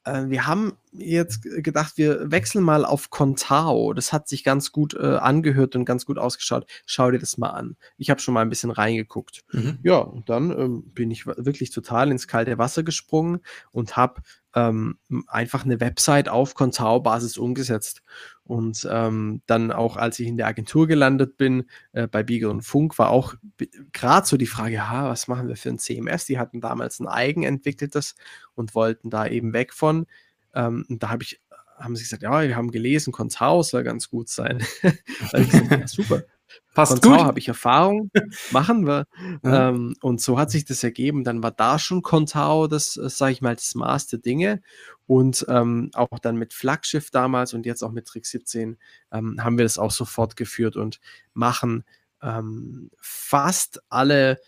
Äh, 0.04 0.24
wir 0.28 0.46
haben 0.46 0.74
jetzt 0.92 1.42
gedacht, 1.42 1.94
wir 1.96 2.30
wechseln 2.30 2.64
mal 2.64 2.84
auf 2.84 3.10
Contao. 3.10 3.92
Das 3.92 4.12
hat 4.12 4.28
sich 4.28 4.44
ganz 4.44 4.72
gut 4.72 4.94
äh, 4.94 5.16
angehört 5.16 5.76
und 5.76 5.84
ganz 5.84 6.06
gut 6.06 6.18
ausgeschaut. 6.18 6.66
Schau 6.86 7.10
dir 7.10 7.18
das 7.18 7.38
mal 7.38 7.50
an. 7.50 7.76
Ich 7.96 8.10
habe 8.10 8.20
schon 8.20 8.34
mal 8.34 8.42
ein 8.42 8.48
bisschen 8.48 8.70
reingeguckt. 8.70 9.44
Mhm. 9.52 9.78
Ja, 9.82 9.98
und 9.98 10.28
dann 10.28 10.50
ähm, 10.50 10.82
bin 10.92 11.10
ich 11.10 11.26
wirklich 11.26 11.70
total 11.70 12.10
ins 12.10 12.28
kalte 12.28 12.58
Wasser 12.58 12.82
gesprungen 12.82 13.40
und 13.70 13.96
habe 13.96 14.22
ähm, 14.54 14.98
einfach 15.26 15.64
eine 15.64 15.80
Website 15.80 16.28
auf 16.28 16.54
Contao-Basis 16.54 17.36
umgesetzt. 17.38 18.02
Und 18.44 18.88
ähm, 18.90 19.42
dann 19.46 19.72
auch, 19.72 19.96
als 19.96 20.18
ich 20.18 20.26
in 20.26 20.38
der 20.38 20.46
Agentur 20.46 20.86
gelandet 20.86 21.36
bin, 21.36 21.68
äh, 21.92 22.08
bei 22.08 22.22
Beagle 22.22 22.48
und 22.48 22.62
Funk, 22.62 22.98
war 22.98 23.10
auch 23.10 23.34
gerade 23.92 24.26
so 24.26 24.36
die 24.36 24.46
Frage, 24.46 24.88
ha, 24.88 25.10
was 25.10 25.28
machen 25.28 25.48
wir 25.48 25.56
für 25.56 25.68
ein 25.68 25.78
CMS? 25.78 26.24
Die 26.24 26.38
hatten 26.38 26.60
damals 26.60 26.98
ein 26.98 27.08
eigen 27.08 27.42
entwickeltes 27.42 28.14
und 28.54 28.74
wollten 28.74 29.10
da 29.10 29.26
eben 29.26 29.52
weg 29.52 29.74
von. 29.74 30.06
Ähm, 30.54 30.84
und 30.88 31.02
da 31.02 31.10
habe 31.10 31.22
ich, 31.22 31.40
haben 31.78 31.96
sie 31.96 32.02
gesagt, 32.02 32.22
ja, 32.22 32.42
wir 32.42 32.56
haben 32.56 32.70
gelesen, 32.70 33.12
Contao 33.12 33.62
soll 33.62 33.84
ganz 33.84 34.10
gut 34.10 34.28
sein. 34.28 34.64
da 35.32 35.38
ich 35.38 35.50
gesagt, 35.50 35.70
ja, 35.70 35.86
super. 35.86 36.22
Passt 36.74 37.02
Von 37.02 37.12
gut. 37.12 37.20
habe 37.20 37.38
ich 37.38 37.48
Erfahrung, 37.48 38.10
machen 38.52 38.86
wir. 38.86 39.06
Ja. 39.42 39.70
Ähm, 39.70 39.94
und 40.00 40.20
so 40.20 40.38
hat 40.38 40.50
sich 40.50 40.64
das 40.64 40.84
ergeben. 40.84 41.24
Dann 41.24 41.42
war 41.42 41.50
da 41.50 41.78
schon 41.78 42.02
Contao, 42.02 42.68
das, 42.68 42.96
äh, 42.96 43.08
sage 43.10 43.32
ich 43.32 43.42
mal, 43.42 43.54
das 43.54 43.74
Maß 43.74 44.06
der 44.06 44.20
Dinge. 44.20 44.62
Und 45.06 45.44
ähm, 45.48 45.90
auch 45.94 46.18
dann 46.20 46.36
mit 46.36 46.54
Flaggschiff 46.54 47.10
damals 47.10 47.54
und 47.54 47.66
jetzt 47.66 47.82
auch 47.82 47.90
mit 47.90 48.06
Trick 48.06 48.26
17 48.26 48.78
ähm, 49.12 49.42
haben 49.42 49.58
wir 49.58 49.64
das 49.64 49.78
auch 49.78 49.90
so 49.90 50.04
fortgeführt 50.04 50.76
und 50.76 51.00
machen 51.34 51.84
ähm, 52.22 52.90
fast 53.00 53.82
alle, 53.88 54.38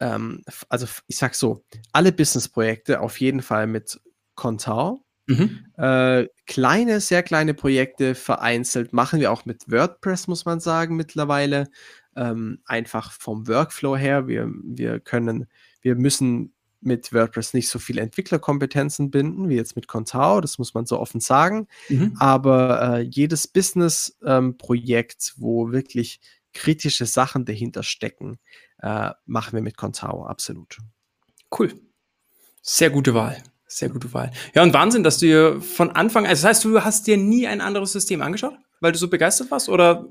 ähm, 0.00 0.42
also 0.68 0.86
ich 1.06 1.16
sag 1.18 1.34
so, 1.34 1.64
alle 1.92 2.12
Businessprojekte 2.12 3.00
auf 3.00 3.20
jeden 3.20 3.42
Fall 3.42 3.66
mit 3.66 4.00
Contao 4.34 5.05
Mhm. 5.26 5.66
Äh, 5.76 6.26
kleine, 6.46 7.00
sehr 7.00 7.22
kleine 7.22 7.54
Projekte 7.54 8.14
vereinzelt 8.14 8.92
machen 8.92 9.20
wir 9.20 9.32
auch 9.32 9.44
mit 9.44 9.70
WordPress, 9.70 10.28
muss 10.28 10.44
man 10.44 10.60
sagen, 10.60 10.96
mittlerweile. 10.96 11.68
Ähm, 12.14 12.60
einfach 12.64 13.12
vom 13.12 13.46
Workflow 13.46 13.96
her. 13.96 14.26
Wir, 14.26 14.50
wir 14.62 15.00
können, 15.00 15.46
wir 15.82 15.96
müssen 15.96 16.54
mit 16.80 17.12
WordPress 17.12 17.52
nicht 17.52 17.68
so 17.68 17.78
viele 17.78 18.00
Entwicklerkompetenzen 18.00 19.10
binden 19.10 19.48
wie 19.48 19.56
jetzt 19.56 19.76
mit 19.76 19.88
Contao, 19.88 20.40
das 20.40 20.58
muss 20.58 20.72
man 20.72 20.86
so 20.86 20.98
offen 20.98 21.20
sagen. 21.20 21.66
Mhm. 21.88 22.16
Aber 22.18 22.98
äh, 22.98 23.00
jedes 23.02 23.48
Business-Projekt, 23.48 25.34
ähm, 25.36 25.42
wo 25.42 25.72
wirklich 25.72 26.20
kritische 26.54 27.04
Sachen 27.06 27.44
dahinter 27.44 27.82
stecken, 27.82 28.38
äh, 28.78 29.10
machen 29.26 29.54
wir 29.54 29.62
mit 29.62 29.76
Contao, 29.76 30.24
absolut. 30.24 30.78
Cool. 31.56 31.74
Sehr 32.62 32.90
gute 32.90 33.14
Wahl. 33.14 33.42
Sehr 33.76 33.90
gute 33.90 34.14
Wahl. 34.14 34.30
Ja, 34.54 34.62
und 34.62 34.72
Wahnsinn, 34.72 35.02
dass 35.02 35.18
du 35.18 35.26
dir 35.26 35.60
von 35.60 35.90
Anfang, 35.90 36.24
also 36.26 36.40
das 36.40 36.48
heißt, 36.48 36.64
du 36.64 36.82
hast 36.82 37.06
dir 37.06 37.18
nie 37.18 37.46
ein 37.46 37.60
anderes 37.60 37.92
System 37.92 38.22
angeschaut, 38.22 38.54
weil 38.80 38.92
du 38.92 38.96
so 38.96 39.08
begeistert 39.08 39.50
warst, 39.50 39.68
oder 39.68 40.08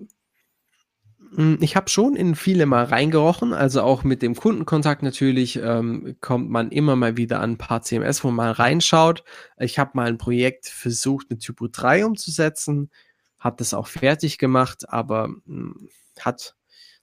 hm, 1.33 1.57
ich 1.61 1.75
habe 1.75 1.89
schon 1.89 2.15
in 2.15 2.35
viele 2.35 2.67
mal 2.67 2.83
reingerochen, 2.83 3.53
also 3.53 3.81
auch 3.81 4.03
mit 4.03 4.21
dem 4.21 4.35
Kundenkontakt 4.35 5.01
natürlich 5.01 5.55
ähm, 5.55 6.15
kommt 6.21 6.51
man 6.51 6.69
immer 6.69 6.95
mal 6.95 7.17
wieder 7.17 7.39
an 7.39 7.53
ein 7.53 7.57
paar 7.57 7.81
CMS, 7.81 8.23
wo 8.23 8.29
man 8.29 8.51
reinschaut. 8.51 9.23
Ich 9.57 9.79
habe 9.79 9.91
mal 9.95 10.09
ein 10.09 10.19
Projekt 10.19 10.67
versucht 10.67 11.31
mit 11.31 11.39
Typo 11.39 11.67
3 11.67 12.05
umzusetzen, 12.05 12.91
habe 13.39 13.55
das 13.57 13.73
auch 13.73 13.87
fertig 13.87 14.37
gemacht, 14.37 14.87
aber 14.89 15.27
mh, 15.27 15.39
hm, 15.47 15.89
hat, 16.19 16.55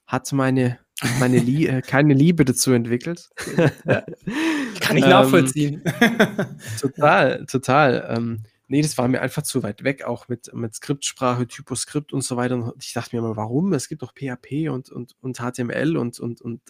hat 0.05 0.31
meine, 0.31 0.79
meine 1.19 1.39
Lie 1.39 1.67
äh, 1.67 1.81
keine 1.81 2.13
Liebe 2.13 2.45
dazu 2.45 2.71
entwickelt. 2.71 3.31
Kann 4.83 4.97
ich 4.97 5.05
nachvollziehen. 5.05 5.81
ähm, 6.01 6.37
total, 6.79 7.45
total. 7.45 8.15
Ähm, 8.15 8.43
nee, 8.67 8.81
das 8.81 8.97
war 8.97 9.07
mir 9.07 9.21
einfach 9.21 9.43
zu 9.43 9.63
weit 9.63 9.83
weg, 9.83 10.03
auch 10.03 10.27
mit, 10.27 10.53
mit 10.53 10.75
Skriptsprache, 10.75 11.47
Typoskript 11.47 12.11
und 12.13 12.21
so 12.21 12.35
weiter. 12.35 12.55
Und 12.55 12.83
ich 12.83 12.93
dachte 12.93 13.15
mir 13.15 13.21
immer, 13.21 13.37
warum? 13.37 13.73
Es 13.73 13.87
gibt 13.87 14.01
doch 14.01 14.13
PHP 14.13 14.69
und, 14.69 14.89
und, 14.89 15.15
und 15.21 15.37
HTML 15.37 15.95
und, 15.95 16.19
und, 16.19 16.41
und 16.41 16.61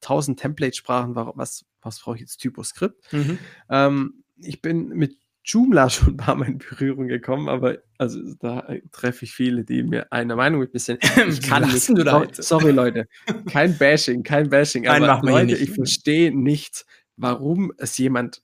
tausend 0.00 0.40
Template-Sprachen. 0.40 1.14
Was, 1.14 1.64
was 1.80 2.00
brauche 2.00 2.16
ich 2.16 2.22
jetzt 2.22 2.38
Typoskript? 2.38 3.12
Mhm. 3.12 3.38
Ähm, 3.68 4.24
ich 4.38 4.60
bin 4.60 4.88
mit 4.88 5.16
Joomla 5.44 5.90
schon 5.90 6.14
ein 6.14 6.16
paar 6.16 6.34
Mal 6.34 6.48
in 6.48 6.58
Berührung 6.58 7.08
gekommen, 7.08 7.48
aber 7.48 7.78
also 7.98 8.20
da 8.40 8.68
treffe 8.90 9.24
ich 9.24 9.32
viele, 9.32 9.64
die 9.64 9.82
mir 9.82 10.12
einer 10.12 10.36
Meinung 10.36 10.60
mit 10.60 10.70
sind. 10.80 11.02
Ich 11.28 11.42
kann 11.42 11.70
nicht. 11.70 11.88
Du 11.88 12.02
da 12.02 12.12
sorry, 12.12 12.28
sorry, 12.34 12.70
Leute. 12.72 13.08
Kein 13.50 13.76
Bashing, 13.76 14.22
kein 14.22 14.48
Bashing. 14.48 14.84
Nein, 14.84 15.04
aber 15.04 15.30
Leute, 15.30 15.56
ich 15.56 15.70
verstehe 15.70 16.36
nicht, 16.36 16.84
warum 17.16 17.72
es 17.78 17.96
jemand 17.98 18.42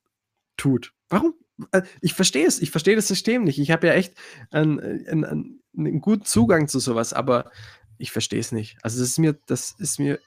tut. 0.56 0.92
Warum? 1.08 1.34
Äh, 1.72 1.82
ich 2.00 2.14
verstehe 2.14 2.46
es, 2.46 2.60
ich 2.60 2.70
verstehe 2.70 2.96
das 2.96 3.08
System 3.08 3.44
nicht. 3.44 3.58
Ich 3.58 3.70
habe 3.70 3.86
ja 3.86 3.94
echt 3.94 4.14
einen, 4.50 4.80
einen, 4.80 5.24
einen, 5.24 5.62
einen, 5.76 6.00
guten 6.00 6.24
Zugang 6.24 6.68
zu 6.68 6.78
sowas, 6.78 7.12
aber 7.12 7.50
ich 7.98 8.12
verstehe 8.12 8.40
es 8.40 8.52
nicht. 8.52 8.78
Also 8.82 9.00
das 9.00 9.10
ist 9.10 9.18
mir, 9.18 9.38
das 9.46 9.74
ist 9.78 9.98
mir 9.98 10.18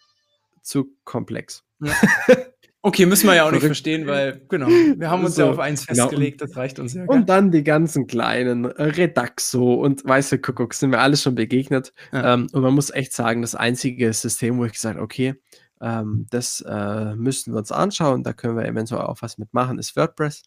zu 0.61 0.95
komplex. 1.03 1.63
Ja. 1.79 1.93
Okay, 2.83 3.05
müssen 3.05 3.27
wir 3.27 3.35
ja 3.35 3.45
auch 3.45 3.51
nicht 3.51 3.63
verstehen, 3.63 4.07
weil, 4.07 4.41
genau, 4.49 4.67
wir 4.67 5.11
haben 5.11 5.23
uns 5.23 5.35
so, 5.35 5.43
ja 5.43 5.51
auf 5.51 5.59
eins 5.59 5.85
genau. 5.85 6.05
festgelegt, 6.05 6.39
genau. 6.39 6.49
das 6.49 6.57
reicht 6.57 6.79
uns 6.79 6.95
ja. 6.95 7.03
Und 7.05 7.29
dann 7.29 7.51
die 7.51 7.63
ganzen 7.63 8.07
kleinen 8.07 8.65
äh, 8.65 8.83
Redaxo 8.83 9.75
und 9.75 10.03
weiße 10.03 10.39
Kuckuck 10.39 10.73
sind 10.73 10.89
mir 10.89 10.97
alles 10.97 11.21
schon 11.21 11.35
begegnet. 11.35 11.93
Ja. 12.11 12.33
Ähm, 12.33 12.47
und 12.51 12.63
man 12.63 12.73
muss 12.73 12.89
echt 12.89 13.13
sagen, 13.13 13.43
das 13.43 13.53
einzige 13.53 14.11
System, 14.13 14.57
wo 14.57 14.65
ich 14.65 14.73
gesagt 14.73 14.95
habe, 14.95 15.03
okay, 15.03 15.35
ähm, 15.81 16.27
das 16.29 16.61
äh, 16.61 17.15
müssen 17.15 17.53
wir 17.53 17.59
uns 17.59 17.71
anschauen, 17.71 18.23
da 18.23 18.33
können 18.33 18.57
wir 18.57 18.65
eventuell 18.65 19.01
auch 19.01 19.21
was 19.21 19.37
mitmachen, 19.37 19.79
ist 19.79 19.95
WordPress. 19.95 20.43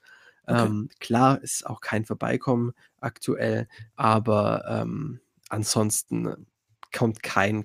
Okay. 0.47 0.67
Ähm, 0.67 0.89
klar 1.01 1.43
ist 1.43 1.67
auch 1.67 1.81
kein 1.81 2.05
Vorbeikommen 2.05 2.73
aktuell, 3.01 3.67
aber 3.97 4.65
ähm, 4.69 5.21
ansonsten 5.49 6.47
kommt 6.95 7.23
kein, 7.23 7.65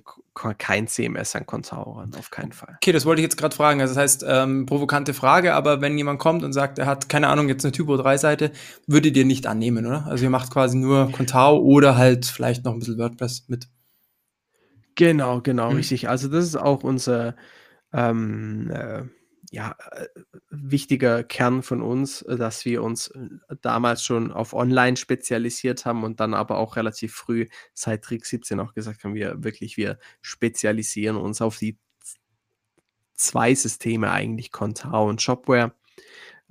kein 0.58 0.88
CMS 0.88 1.36
an 1.36 1.46
Contao 1.46 1.92
ran, 1.92 2.12
auf 2.18 2.30
keinen 2.30 2.52
Fall. 2.52 2.74
Okay, 2.76 2.92
das 2.92 3.06
wollte 3.06 3.20
ich 3.20 3.24
jetzt 3.24 3.36
gerade 3.36 3.54
fragen. 3.54 3.80
Also 3.80 3.94
das 3.94 4.02
heißt, 4.02 4.24
ähm, 4.26 4.66
provokante 4.66 5.14
Frage, 5.14 5.54
aber 5.54 5.80
wenn 5.80 5.96
jemand 5.96 6.18
kommt 6.18 6.42
und 6.42 6.52
sagt, 6.52 6.78
er 6.78 6.86
hat, 6.86 7.08
keine 7.08 7.28
Ahnung, 7.28 7.48
jetzt 7.48 7.64
eine 7.64 7.72
Typo 7.72 7.94
3-Seite, 7.94 8.50
würdet 8.86 9.16
ihr 9.16 9.24
nicht 9.24 9.46
annehmen, 9.46 9.86
oder? 9.86 10.06
Also 10.06 10.24
ihr 10.24 10.30
macht 10.30 10.50
quasi 10.50 10.76
nur 10.76 11.12
Contao 11.12 11.58
oder 11.58 11.96
halt 11.96 12.26
vielleicht 12.26 12.64
noch 12.64 12.72
ein 12.72 12.80
bisschen 12.80 12.98
WordPress 12.98 13.44
mit. 13.46 13.68
Genau, 15.00 15.40
genau, 15.40 15.70
mhm. 15.70 15.76
richtig. 15.76 16.10
Also 16.10 16.28
das 16.28 16.44
ist 16.44 16.56
auch 16.56 16.84
unser 16.84 17.34
ähm, 17.90 18.70
äh, 18.70 19.04
ja, 19.50 19.74
äh, 19.92 20.08
wichtiger 20.50 21.24
Kern 21.24 21.62
von 21.62 21.80
uns, 21.80 22.20
äh, 22.20 22.36
dass 22.36 22.66
wir 22.66 22.82
uns 22.82 23.08
äh, 23.08 23.56
damals 23.62 24.04
schon 24.04 24.30
auf 24.30 24.52
Online 24.52 24.98
spezialisiert 24.98 25.86
haben 25.86 26.04
und 26.04 26.20
dann 26.20 26.34
aber 26.34 26.58
auch 26.58 26.76
relativ 26.76 27.14
früh 27.14 27.48
seit 27.72 28.04
Trick 28.04 28.26
17 28.26 28.60
auch 28.60 28.74
gesagt 28.74 29.02
haben, 29.02 29.14
wir 29.14 29.42
wirklich, 29.42 29.78
wir 29.78 29.98
spezialisieren 30.20 31.16
uns 31.16 31.40
auf 31.40 31.56
die 31.56 31.78
zwei 33.14 33.54
Systeme 33.54 34.10
eigentlich, 34.10 34.52
Contao 34.52 35.08
und 35.08 35.22
Shopware. 35.22 35.72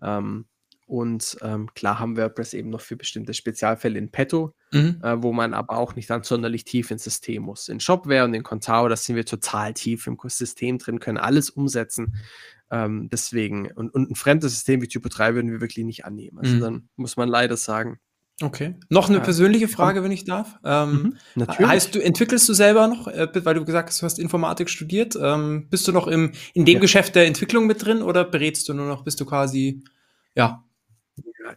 Ähm, 0.01 0.48
und 0.89 1.37
ähm, 1.43 1.69
klar 1.75 1.99
haben 1.99 2.17
WordPress 2.17 2.55
eben 2.55 2.71
noch 2.71 2.81
für 2.81 2.95
bestimmte 2.95 3.35
Spezialfälle 3.35 3.99
in 3.99 4.09
petto, 4.09 4.55
mhm. 4.71 4.99
äh, 5.03 5.21
wo 5.21 5.31
man 5.31 5.53
aber 5.53 5.77
auch 5.77 5.95
nicht 5.95 6.09
dann 6.09 6.23
sonderlich 6.23 6.63
tief 6.63 6.89
ins 6.89 7.03
System 7.03 7.43
muss. 7.43 7.67
In 7.69 7.79
Shopware 7.79 8.25
und 8.25 8.33
in 8.33 8.41
Contao, 8.41 8.87
da 8.87 8.95
sind 8.95 9.15
wir 9.15 9.23
total 9.23 9.75
tief 9.75 10.07
im 10.07 10.17
System 10.25 10.79
drin, 10.79 10.99
können 10.99 11.19
alles 11.19 11.51
umsetzen. 11.51 12.15
Ähm, 12.71 13.07
deswegen, 13.11 13.71
und, 13.71 13.93
und 13.93 14.09
ein 14.09 14.15
fremdes 14.15 14.51
System 14.51 14.81
wie 14.81 14.87
Typo 14.87 15.09
3 15.09 15.35
würden 15.35 15.51
wir 15.51 15.61
wirklich 15.61 15.85
nicht 15.85 16.05
annehmen. 16.05 16.39
Also 16.39 16.55
mhm. 16.55 16.59
dann 16.59 16.89
muss 16.95 17.17
man 17.17 17.29
leider 17.29 17.55
sagen. 17.55 17.99
Okay. 18.41 18.73
Noch 18.89 19.09
eine 19.09 19.19
persönliche 19.19 19.67
Frage, 19.67 20.03
wenn 20.03 20.11
ich 20.11 20.23
darf. 20.23 20.57
Ähm, 20.65 21.17
mhm, 21.35 21.47
heißt 21.47 21.93
du, 21.93 21.99
entwickelst 21.99 22.49
du 22.49 22.53
selber 22.53 22.87
noch, 22.87 23.07
äh, 23.07 23.27
weil 23.45 23.53
du 23.53 23.63
gesagt 23.63 23.89
hast, 23.89 24.01
du 24.01 24.05
hast 24.07 24.17
Informatik 24.17 24.71
studiert, 24.71 25.15
ähm, 25.21 25.67
bist 25.69 25.87
du 25.87 25.91
noch 25.91 26.07
im, 26.07 26.31
in 26.55 26.65
dem 26.65 26.75
ja. 26.75 26.79
Geschäft 26.79 27.13
der 27.13 27.27
Entwicklung 27.27 27.67
mit 27.67 27.85
drin 27.85 28.01
oder 28.01 28.23
berätst 28.23 28.67
du 28.69 28.73
nur 28.73 28.87
noch, 28.87 29.03
bist 29.03 29.19
du 29.19 29.25
quasi, 29.25 29.83
ja? 30.33 30.63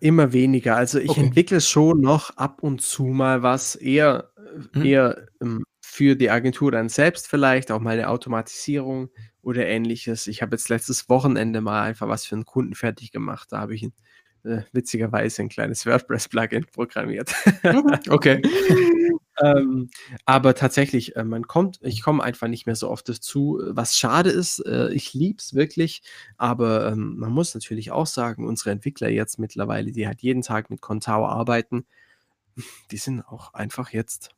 Immer 0.01 0.33
weniger. 0.33 0.77
Also 0.77 0.99
ich 0.99 1.11
okay. 1.11 1.21
entwickle 1.21 1.61
schon 1.61 2.01
noch 2.01 2.37
ab 2.37 2.63
und 2.63 2.81
zu 2.81 3.05
mal 3.05 3.43
was, 3.43 3.75
eher, 3.75 4.31
mhm. 4.75 4.85
eher 4.85 5.27
ähm, 5.41 5.65
für 5.81 6.17
die 6.17 6.31
Agentur 6.31 6.73
dann 6.73 6.89
selbst 6.89 7.29
vielleicht, 7.29 7.71
auch 7.71 7.81
mal 7.81 7.93
eine 7.93 8.09
Automatisierung 8.09 9.11
oder 9.43 9.67
ähnliches. 9.67 10.27
Ich 10.27 10.43
habe 10.43 10.57
jetzt 10.57 10.69
letztes 10.69 11.09
Wochenende 11.09 11.61
mal 11.61 11.83
einfach 11.83 12.09
was 12.09 12.25
für 12.25 12.35
einen 12.35 12.45
Kunden 12.45 12.75
fertig 12.75 13.13
gemacht. 13.13 13.49
Da 13.51 13.61
habe 13.61 13.75
ich 13.75 13.83
ein, 13.83 13.93
äh, 14.45 14.63
witzigerweise 14.73 15.43
ein 15.43 15.49
kleines 15.49 15.85
WordPress-Plugin 15.87 16.67
programmiert. 16.73 17.35
Mhm, 17.63 17.99
okay. 18.09 18.43
ähm, 19.41 19.89
aber 20.25 20.55
tatsächlich, 20.55 21.17
äh, 21.17 21.25
man 21.25 21.47
kommt, 21.47 21.79
ich 21.83 22.03
komme 22.03 22.23
einfach 22.23 22.49
nicht 22.49 22.67
mehr 22.67 22.77
so 22.77 22.91
oft 22.91 23.09
dazu, 23.09 23.61
was 23.65 23.97
schade 23.97 24.31
ist. 24.31 24.61
Äh, 24.67 24.93
ich 24.93 25.15
liebe 25.15 25.39
es 25.39 25.55
wirklich, 25.55 26.03
aber 26.37 26.93
ähm, 26.93 27.17
man 27.19 27.33
muss 27.33 27.55
natürlich 27.55 27.91
auch 27.91 28.07
sagen, 28.07 28.47
unsere 28.47 28.71
Entwickler 28.71 29.09
jetzt 29.09 29.39
mittlerweile, 29.39 29.93
die 29.93 30.07
halt 30.07 30.23
jeden 30.23 30.43
Tag 30.43 30.71
mit 30.71 30.81
Contao 30.81 31.27
arbeiten, 31.27 31.87
die 32.91 32.99
sind 32.99 33.23
auch 33.23 33.55
einfach 33.55 33.91
jetzt 33.91 34.31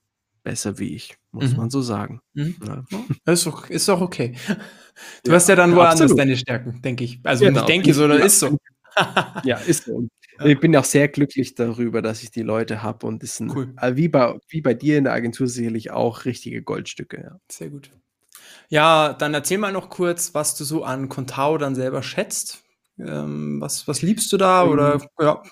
besser 0.45 0.79
wie 0.79 0.95
ich, 0.95 1.17
muss 1.33 1.53
mhm. 1.53 1.57
man 1.57 1.71
so 1.71 1.81
sagen. 1.81 2.21
Mhm. 2.35 2.57
Ja. 2.65 3.33
ist, 3.33 3.47
doch, 3.47 3.69
ist 3.71 3.89
doch 3.89 4.01
okay. 4.01 4.37
Du 5.25 5.31
ja, 5.31 5.37
hast 5.37 5.49
ja 5.49 5.57
dann 5.57 5.75
woanders 5.75 6.03
absolut. 6.03 6.19
deine 6.21 6.37
Stärken, 6.37 6.83
denke 6.83 7.03
ich. 7.03 7.19
Also 7.25 7.47
genau. 7.47 7.61
ich 7.61 7.67
denke, 7.67 7.93
sondern 7.95 8.19
ja. 8.19 8.27
ist 8.27 8.39
so. 8.39 8.57
Ja, 9.45 9.57
ist 9.59 9.85
so. 9.85 10.09
Ich 10.45 10.59
bin 10.59 10.77
auch 10.77 10.85
sehr 10.85 11.07
glücklich 11.07 11.55
darüber, 11.55 12.03
dass 12.03 12.25
ich 12.25 12.33
die 12.33 12.43
Leute 12.43 12.83
habe 12.83 13.07
und 13.07 13.23
es 13.23 13.37
sind 13.37 13.55
cool. 13.55 13.73
Äh, 13.81 13.95
wie, 13.95 14.09
bei, 14.09 14.37
wie 14.49 14.63
bei 14.63 14.75
dir 14.75 14.99
in 14.99 15.05
der 15.05 15.13
Agentur 15.13 15.47
sicherlich 15.47 15.93
auch 15.93 16.25
richtige 16.25 16.61
Goldstücke. 16.61 17.23
Ja. 17.23 17.41
Sehr 17.49 17.71
gut. 17.71 17.93
Ja, 18.69 19.13
dann 19.13 19.33
erzähl 19.33 19.59
mal 19.59 19.73
noch 19.73 19.91
kurz, 19.91 20.35
was 20.35 20.57
du 20.57 20.65
so 20.65 20.83
an 20.83 21.09
Contao 21.09 21.57
dann 21.57 21.77
selber 21.77 22.03
schätzt. 22.03 22.65
Ähm, 22.99 23.61
was, 23.61 23.87
was 23.87 24.03
liebst 24.03 24.33
du 24.33 24.37
da? 24.37 24.65
Oder 24.65 24.97
mhm. 24.97 25.05
ja, 25.21 25.43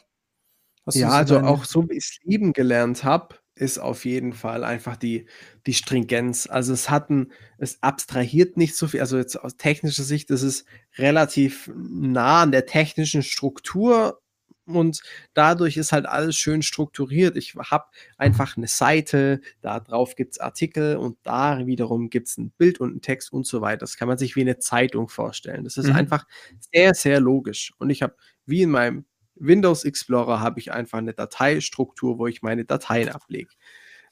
ja 0.93 1.09
also 1.11 1.39
auch 1.39 1.65
so, 1.65 1.89
wie 1.89 1.97
ich 1.97 2.05
es 2.05 2.19
lieben 2.25 2.53
gelernt 2.53 3.05
habe, 3.05 3.37
ist 3.55 3.79
auf 3.79 4.05
jeden 4.05 4.33
Fall 4.33 4.65
einfach 4.65 4.97
die, 4.97 5.27
die 5.67 5.75
Stringenz. 5.75 6.47
Also 6.47 6.73
es 6.73 6.89
hat 6.89 7.11
ein, 7.11 7.33
es 7.59 7.83
abstrahiert 7.83 8.57
nicht 8.57 8.75
so 8.77 8.89
viel, 8.89 9.01
also 9.01 9.19
jetzt 9.19 9.37
aus 9.37 9.57
technischer 9.57 10.05
Sicht 10.05 10.31
ist 10.31 10.43
es 10.43 10.65
relativ 10.97 11.71
nah 11.75 12.43
an 12.43 12.53
der 12.53 12.67
technischen 12.67 13.23
Struktur 13.23 14.23
und 14.65 15.03
dadurch 15.35 15.77
ist 15.77 15.93
halt 15.93 16.07
alles 16.07 16.37
schön 16.37 16.63
strukturiert. 16.63 17.37
Ich 17.37 17.55
habe 17.55 17.87
einfach 18.17 18.57
eine 18.57 18.69
Seite, 18.69 19.41
da 19.61 19.81
drauf 19.81 20.15
gibt 20.15 20.33
es 20.33 20.41
Artikel 20.41 20.97
und 20.97 21.19
da 21.25 21.67
wiederum 21.67 22.11
gibt 22.11 22.29
es 22.29 22.39
ein 22.39 22.53
Bild 22.53 22.81
und 22.81 22.91
einen 22.91 23.03
Text 23.03 23.33
und 23.33 23.47
so 23.47 23.61
weiter. 23.61 23.81
Das 23.81 23.97
kann 23.97 24.09
man 24.09 24.19
sich 24.19 24.37
wie 24.37 24.43
eine 24.43 24.59
Zeitung 24.59 25.09
vorstellen. 25.09 25.65
Das 25.65 25.77
ist 25.77 25.89
mhm. 25.89 25.97
einfach 25.97 26.27
sehr, 26.73 26.95
sehr 26.95 27.21
logisch. 27.21 27.73
Und 27.79 27.91
ich 27.91 28.03
habe 28.03 28.15
wie 28.47 28.63
in 28.63 28.71
meinem 28.71 29.05
Windows 29.35 29.85
Explorer 29.85 30.41
habe 30.41 30.61
ich 30.61 30.73
einfach 30.73 30.99
eine 30.99 31.15
Dateistruktur, 31.15 32.19
wo 32.19 32.27
ich 32.27 32.43
meine 32.43 32.65
Dateien 32.65 33.09
ablege. 33.09 33.51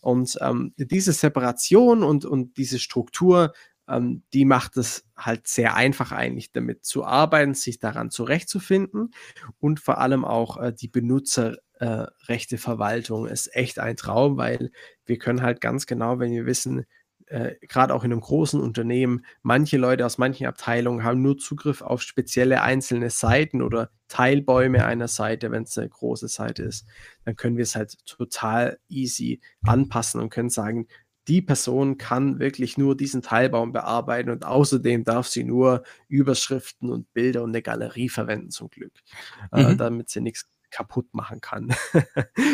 Und 0.00 0.38
ähm, 0.40 0.72
diese 0.76 1.12
Separation 1.12 2.02
und, 2.02 2.24
und 2.24 2.56
diese 2.56 2.78
Struktur, 2.78 3.52
ähm, 3.86 4.22
die 4.32 4.44
macht 4.44 4.76
es 4.76 5.04
halt 5.16 5.46
sehr 5.46 5.74
einfach 5.74 6.12
eigentlich 6.12 6.52
damit 6.52 6.84
zu 6.84 7.04
arbeiten, 7.04 7.54
sich 7.54 7.80
daran 7.80 8.10
zurechtzufinden 8.10 9.10
und 9.58 9.80
vor 9.80 9.98
allem 9.98 10.24
auch 10.24 10.56
äh, 10.56 10.72
die 10.72 10.88
Benutzer 10.88 11.56
äh, 11.80 12.06
ist 12.28 13.54
echt 13.54 13.78
ein 13.78 13.96
Traum, 13.96 14.36
weil 14.36 14.70
wir 15.06 15.18
können 15.18 15.42
halt 15.42 15.60
ganz 15.60 15.86
genau, 15.86 16.18
wenn 16.18 16.32
wir 16.32 16.46
wissen, 16.46 16.86
äh, 17.30 17.54
gerade 17.66 17.94
auch 17.94 18.02
in 18.02 18.12
einem 18.12 18.20
großen 18.20 18.60
Unternehmen, 18.60 19.24
manche 19.42 19.78
Leute 19.78 20.04
aus 20.04 20.18
manchen 20.18 20.46
Abteilungen 20.46 21.04
haben 21.04 21.22
nur 21.22 21.38
Zugriff 21.38 21.80
auf 21.80 22.02
spezielle 22.02 22.62
einzelne 22.62 23.08
Seiten 23.08 23.62
oder 23.62 23.90
Teilbäume 24.08 24.84
einer 24.84 25.06
Seite, 25.06 25.52
wenn 25.52 25.62
es 25.62 25.78
eine 25.78 25.88
große 25.88 26.26
Seite 26.26 26.64
ist, 26.64 26.86
dann 27.24 27.36
können 27.36 27.56
wir 27.56 27.62
es 27.62 27.76
halt 27.76 28.04
total 28.04 28.80
easy 28.88 29.40
anpassen 29.62 30.20
und 30.20 30.30
können 30.30 30.50
sagen, 30.50 30.88
die 31.28 31.40
Person 31.40 31.98
kann 31.98 32.40
wirklich 32.40 32.76
nur 32.76 32.96
diesen 32.96 33.22
Teilbaum 33.22 33.72
bearbeiten 33.72 34.30
und 34.30 34.44
außerdem 34.44 35.04
darf 35.04 35.28
sie 35.28 35.44
nur 35.44 35.84
Überschriften 36.08 36.90
und 36.90 37.12
Bilder 37.12 37.44
und 37.44 37.50
eine 37.50 37.62
Galerie 37.62 38.08
verwenden 38.08 38.50
zum 38.50 38.70
Glück, 38.70 38.94
äh, 39.52 39.62
mhm. 39.62 39.68
äh, 39.68 39.76
damit 39.76 40.10
sie 40.10 40.20
nichts 40.20 40.48
kaputt 40.72 41.14
machen 41.14 41.40
kann. 41.40 41.72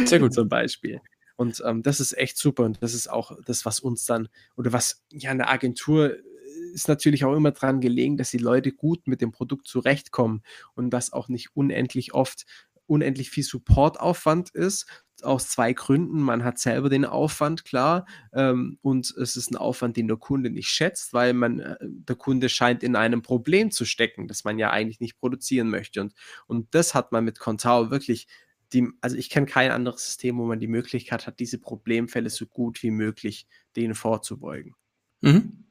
Sehr 0.04 0.18
gut 0.18 0.34
zum 0.34 0.50
Beispiel. 0.50 1.00
Und 1.36 1.62
ähm, 1.64 1.82
das 1.82 2.00
ist 2.00 2.16
echt 2.16 2.38
super 2.38 2.64
und 2.64 2.82
das 2.82 2.94
ist 2.94 3.08
auch 3.10 3.32
das, 3.44 3.64
was 3.66 3.80
uns 3.80 4.06
dann 4.06 4.28
oder 4.56 4.72
was 4.72 5.04
ja 5.10 5.30
eine 5.30 5.48
Agentur 5.48 6.16
ist 6.72 6.88
natürlich 6.88 7.24
auch 7.24 7.34
immer 7.34 7.52
daran 7.52 7.80
gelegen, 7.80 8.16
dass 8.16 8.30
die 8.30 8.38
Leute 8.38 8.72
gut 8.72 9.06
mit 9.06 9.20
dem 9.20 9.32
Produkt 9.32 9.66
zurechtkommen 9.66 10.42
und 10.74 10.90
das 10.90 11.12
auch 11.12 11.28
nicht 11.28 11.54
unendlich 11.54 12.14
oft 12.14 12.46
unendlich 12.86 13.30
viel 13.30 13.42
Supportaufwand 13.42 14.50
ist, 14.50 14.86
aus 15.22 15.48
zwei 15.48 15.72
Gründen. 15.72 16.20
Man 16.20 16.44
hat 16.44 16.58
selber 16.58 16.88
den 16.88 17.04
Aufwand, 17.04 17.64
klar, 17.64 18.06
ähm, 18.32 18.78
und 18.82 19.10
es 19.16 19.36
ist 19.36 19.50
ein 19.50 19.56
Aufwand, 19.56 19.96
den 19.96 20.08
der 20.08 20.18
Kunde 20.18 20.50
nicht 20.50 20.68
schätzt, 20.68 21.12
weil 21.14 21.32
man, 21.32 21.60
äh, 21.60 21.76
der 21.80 22.16
Kunde 22.16 22.48
scheint 22.48 22.82
in 22.82 22.96
einem 22.96 23.22
Problem 23.22 23.70
zu 23.70 23.84
stecken, 23.84 24.28
das 24.28 24.44
man 24.44 24.58
ja 24.58 24.70
eigentlich 24.70 25.00
nicht 25.00 25.18
produzieren 25.18 25.70
möchte. 25.70 26.00
Und, 26.00 26.14
und 26.46 26.74
das 26.74 26.94
hat 26.94 27.12
man 27.12 27.24
mit 27.24 27.38
Contao 27.38 27.90
wirklich, 27.90 28.28
die, 28.72 28.88
also 29.00 29.16
ich 29.16 29.30
kenne 29.30 29.46
kein 29.46 29.70
anderes 29.70 30.04
System, 30.04 30.38
wo 30.38 30.44
man 30.44 30.60
die 30.60 30.66
Möglichkeit 30.66 31.26
hat, 31.26 31.38
diese 31.38 31.58
Problemfälle 31.58 32.30
so 32.30 32.46
gut 32.46 32.82
wie 32.82 32.90
möglich 32.90 33.46
denen 33.76 33.94
vorzubeugen. 33.94 34.74
Mhm. 35.20 35.64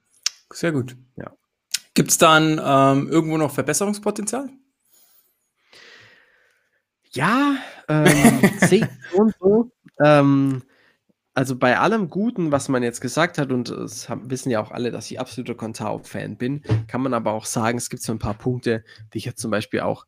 Sehr 0.52 0.72
gut. 0.72 0.96
Ja. 1.18 1.36
Gibt 1.94 2.12
es 2.12 2.18
dann 2.18 2.62
ähm, 2.64 3.08
irgendwo 3.08 3.38
noch 3.38 3.52
Verbesserungspotenzial? 3.52 4.50
Ja, 7.12 7.58
ähm, 7.88 8.42
sehe 8.60 8.90
und 9.14 9.34
so. 9.40 9.72
Ähm, 10.04 10.64
also 11.34 11.58
bei 11.58 11.78
allem 11.78 12.10
Guten, 12.10 12.52
was 12.52 12.70
man 12.70 12.84
jetzt 12.84 13.02
gesagt 13.02 13.38
hat, 13.38 13.52
und 13.52 13.70
es 13.70 14.08
haben, 14.10 14.30
wissen 14.30 14.50
ja 14.50 14.62
auch 14.62 14.72
alle, 14.72 14.92
dass 14.92 15.12
ich 15.12 15.20
absoluter 15.20 15.56
Contao-Fan 15.56 16.38
bin, 16.38 16.62
kann 16.88 17.02
man 17.02 17.14
aber 17.14 17.34
auch 17.34 17.46
sagen, 17.46 17.78
es 17.78 17.90
gibt 17.90 18.04
so 18.04 18.14
ein 18.14 18.20
paar 18.20 18.34
Punkte, 18.36 18.84
die 19.14 19.18
ich 19.18 19.26
jetzt 19.26 19.42
zum 19.42 19.52
Beispiel 19.52 19.82
auch 19.82 20.06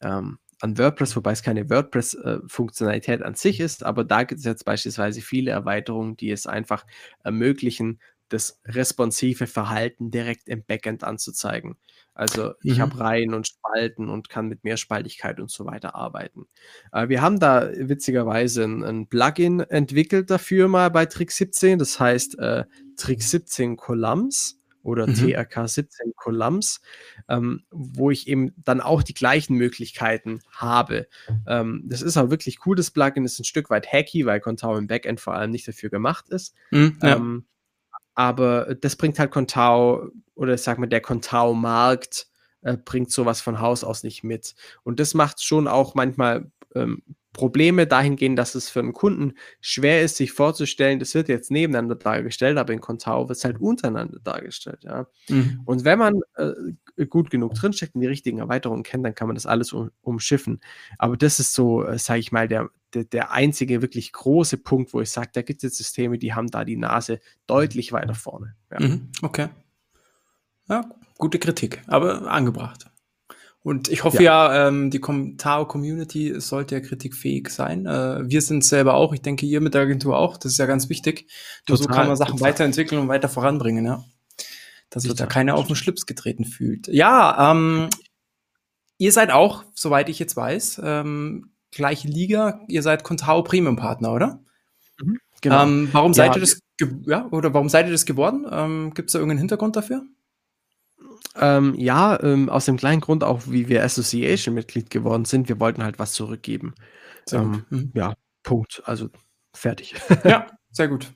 ähm, 0.00 0.38
an 0.64 0.78
WordPress, 0.78 1.14
wobei 1.14 1.32
es 1.32 1.42
keine 1.42 1.68
WordPress-Funktionalität 1.68 3.22
an 3.22 3.34
sich 3.34 3.60
ist, 3.60 3.84
aber 3.84 4.02
da 4.02 4.24
gibt 4.24 4.38
es 4.38 4.46
jetzt 4.46 4.64
beispielsweise 4.64 5.20
viele 5.20 5.50
Erweiterungen, 5.50 6.16
die 6.16 6.30
es 6.30 6.46
einfach 6.46 6.86
ermöglichen, 7.22 8.00
das 8.30 8.62
responsive 8.64 9.46
Verhalten 9.46 10.10
direkt 10.10 10.48
im 10.48 10.64
Backend 10.64 11.04
anzuzeigen. 11.04 11.76
Also 12.14 12.54
ich 12.62 12.78
mhm. 12.78 12.82
habe 12.82 12.98
Reihen 12.98 13.34
und 13.34 13.46
Spalten 13.46 14.08
und 14.08 14.30
kann 14.30 14.48
mit 14.48 14.64
Mehrspaltigkeit 14.64 15.38
und 15.38 15.50
so 15.50 15.66
weiter 15.66 15.94
arbeiten. 15.94 16.46
Äh, 16.92 17.10
wir 17.10 17.20
haben 17.20 17.38
da 17.38 17.70
witzigerweise 17.74 18.64
ein, 18.64 18.82
ein, 18.82 19.06
Plugin 19.06 19.60
entwickelt 19.60 20.30
dafür 20.30 20.68
mal 20.68 20.90
bei 20.90 21.04
Trick 21.04 21.30
17, 21.30 21.78
das 21.78 22.00
heißt 22.00 22.38
äh, 22.38 22.64
Trick 22.96 23.22
17 23.22 23.76
Columns 23.76 24.58
oder 24.84 25.08
mhm. 25.08 25.14
TRK 25.14 25.66
17 25.66 26.12
Columns, 26.14 26.80
ähm, 27.28 27.64
wo 27.70 28.10
ich 28.10 28.28
eben 28.28 28.52
dann 28.56 28.80
auch 28.80 29.02
die 29.02 29.14
gleichen 29.14 29.56
Möglichkeiten 29.56 30.40
habe. 30.52 31.08
Ähm, 31.48 31.82
das 31.86 32.02
ist 32.02 32.16
auch 32.16 32.30
wirklich 32.30 32.58
cool, 32.66 32.76
das 32.76 32.90
Plugin 32.90 33.24
ist 33.24 33.40
ein 33.40 33.44
Stück 33.44 33.70
weit 33.70 33.92
hacky, 33.92 34.26
weil 34.26 34.40
Contao 34.40 34.76
im 34.76 34.86
Backend 34.86 35.20
vor 35.20 35.34
allem 35.34 35.50
nicht 35.50 35.66
dafür 35.66 35.90
gemacht 35.90 36.28
ist. 36.28 36.54
Mhm, 36.70 36.98
ja. 37.02 37.16
ähm, 37.16 37.46
aber 38.14 38.76
das 38.76 38.94
bringt 38.94 39.18
halt 39.18 39.32
Contao 39.32 40.10
oder 40.34 40.56
sag 40.56 40.78
mal 40.78 40.86
der 40.86 41.00
Contao-Markt 41.00 42.28
äh, 42.62 42.76
bringt 42.76 43.10
sowas 43.10 43.40
von 43.40 43.60
Haus 43.60 43.84
aus 43.84 44.04
nicht 44.04 44.22
mit. 44.22 44.54
Und 44.82 45.00
das 45.00 45.14
macht 45.14 45.42
schon 45.42 45.66
auch 45.66 45.94
manchmal 45.94 46.50
ähm, 46.74 47.02
Probleme 47.34 47.86
dahingehend, 47.86 48.38
dass 48.38 48.54
es 48.54 48.70
für 48.70 48.78
einen 48.78 48.94
Kunden 48.94 49.34
schwer 49.60 50.02
ist, 50.02 50.16
sich 50.16 50.32
vorzustellen, 50.32 50.98
das 50.98 51.14
wird 51.14 51.28
jetzt 51.28 51.50
nebeneinander 51.50 51.96
dargestellt, 51.96 52.56
aber 52.56 52.72
in 52.72 52.80
Contao 52.80 53.28
wird 53.28 53.36
es 53.36 53.44
halt 53.44 53.60
untereinander 53.60 54.18
dargestellt. 54.24 54.84
Ja? 54.84 55.06
Mhm. 55.28 55.60
Und 55.66 55.84
wenn 55.84 55.98
man 55.98 56.20
äh, 56.36 57.04
gut 57.04 57.30
genug 57.30 57.54
drinsteckt 57.54 57.94
und 57.94 58.00
die 58.00 58.06
richtigen 58.06 58.38
Erweiterungen 58.38 58.84
kennt, 58.84 59.04
dann 59.04 59.14
kann 59.14 59.26
man 59.26 59.34
das 59.34 59.44
alles 59.44 59.72
um, 59.74 59.90
umschiffen. 60.00 60.60
Aber 60.96 61.18
das 61.18 61.40
ist 61.40 61.52
so, 61.52 61.84
äh, 61.84 61.98
sage 61.98 62.20
ich 62.20 62.32
mal, 62.32 62.48
der, 62.48 62.70
der, 62.94 63.04
der 63.04 63.32
einzige 63.32 63.82
wirklich 63.82 64.12
große 64.12 64.56
Punkt, 64.56 64.94
wo 64.94 65.00
ich 65.00 65.10
sage, 65.10 65.30
da 65.34 65.42
gibt 65.42 65.64
es 65.64 65.76
Systeme, 65.76 66.18
die 66.18 66.32
haben 66.32 66.50
da 66.50 66.64
die 66.64 66.76
Nase 66.76 67.20
deutlich 67.46 67.92
weiter 67.92 68.14
vorne. 68.14 68.54
Ja. 68.70 68.80
Mhm, 68.80 69.10
okay. 69.20 69.48
Ja, 70.68 70.88
gute 71.18 71.38
Kritik, 71.38 71.82
aber 71.88 72.30
angebracht. 72.30 72.86
Und 73.64 73.88
ich 73.88 74.04
hoffe 74.04 74.22
ja, 74.22 74.54
ja 74.54 74.68
ähm, 74.68 74.90
die 74.90 75.00
Tao-Community 75.00 76.38
sollte 76.38 76.74
ja 76.74 76.82
kritikfähig 76.82 77.48
sein. 77.48 77.86
Äh, 77.86 78.28
wir 78.28 78.42
sind 78.42 78.62
selber 78.62 78.92
auch, 78.92 79.14
ich 79.14 79.22
denke, 79.22 79.46
ihr 79.46 79.62
mit 79.62 79.72
der 79.72 79.80
Agentur 79.80 80.18
auch. 80.18 80.36
Das 80.36 80.52
ist 80.52 80.58
ja 80.58 80.66
ganz 80.66 80.90
wichtig. 80.90 81.30
Total, 81.64 81.82
so 81.82 81.88
kann 81.88 82.06
man 82.06 82.16
Sachen 82.16 82.36
total. 82.36 82.50
weiterentwickeln 82.50 83.00
und 83.00 83.08
weiter 83.08 83.30
voranbringen, 83.30 83.86
ja. 83.86 84.04
Dass 84.90 85.04
sich 85.04 85.14
da 85.14 85.24
keiner 85.24 85.54
auf 85.54 85.66
den 85.66 85.76
Schlips 85.76 86.04
getreten 86.04 86.44
fühlt. 86.44 86.88
Ja, 86.88 87.52
ähm, 87.52 87.88
ihr 88.98 89.12
seid 89.12 89.30
auch, 89.30 89.64
soweit 89.74 90.10
ich 90.10 90.18
jetzt 90.18 90.36
weiß, 90.36 90.82
ähm, 90.84 91.50
gleiche 91.70 92.06
Liga, 92.06 92.60
ihr 92.68 92.82
seid 92.82 93.02
Contao 93.02 93.42
Premium 93.42 93.76
Partner, 93.76 94.12
oder? 94.12 94.40
Mhm, 95.02 95.18
genau. 95.40 95.62
Ähm, 95.62 95.88
warum 95.90 96.12
ja, 96.12 96.16
seid 96.16 96.36
ihr 96.36 96.40
das, 96.40 96.60
ja, 97.06 97.28
oder 97.30 97.54
warum 97.54 97.70
seid 97.70 97.86
ihr 97.86 97.92
das 97.92 98.04
geworden? 98.04 98.44
Ähm, 98.50 98.92
Gibt 98.92 99.08
es 99.08 99.14
da 99.14 99.20
irgendeinen 99.20 99.38
Hintergrund 99.38 99.74
dafür? 99.74 100.02
Ähm, 101.36 101.74
ja, 101.76 102.20
ähm, 102.22 102.48
aus 102.48 102.66
dem 102.66 102.76
kleinen 102.76 103.00
Grund 103.00 103.24
auch, 103.24 103.42
wie 103.46 103.68
wir 103.68 103.84
Association-Mitglied 103.84 104.90
geworden 104.90 105.24
sind. 105.24 105.48
Wir 105.48 105.58
wollten 105.58 105.82
halt 105.82 105.98
was 105.98 106.12
zurückgeben. 106.12 106.74
Ähm, 107.32 107.64
mhm. 107.70 107.92
Ja, 107.94 108.14
Punkt. 108.42 108.82
Also 108.84 109.08
fertig. 109.52 109.94
ja, 110.24 110.46
sehr 110.70 110.88
gut. 110.88 111.12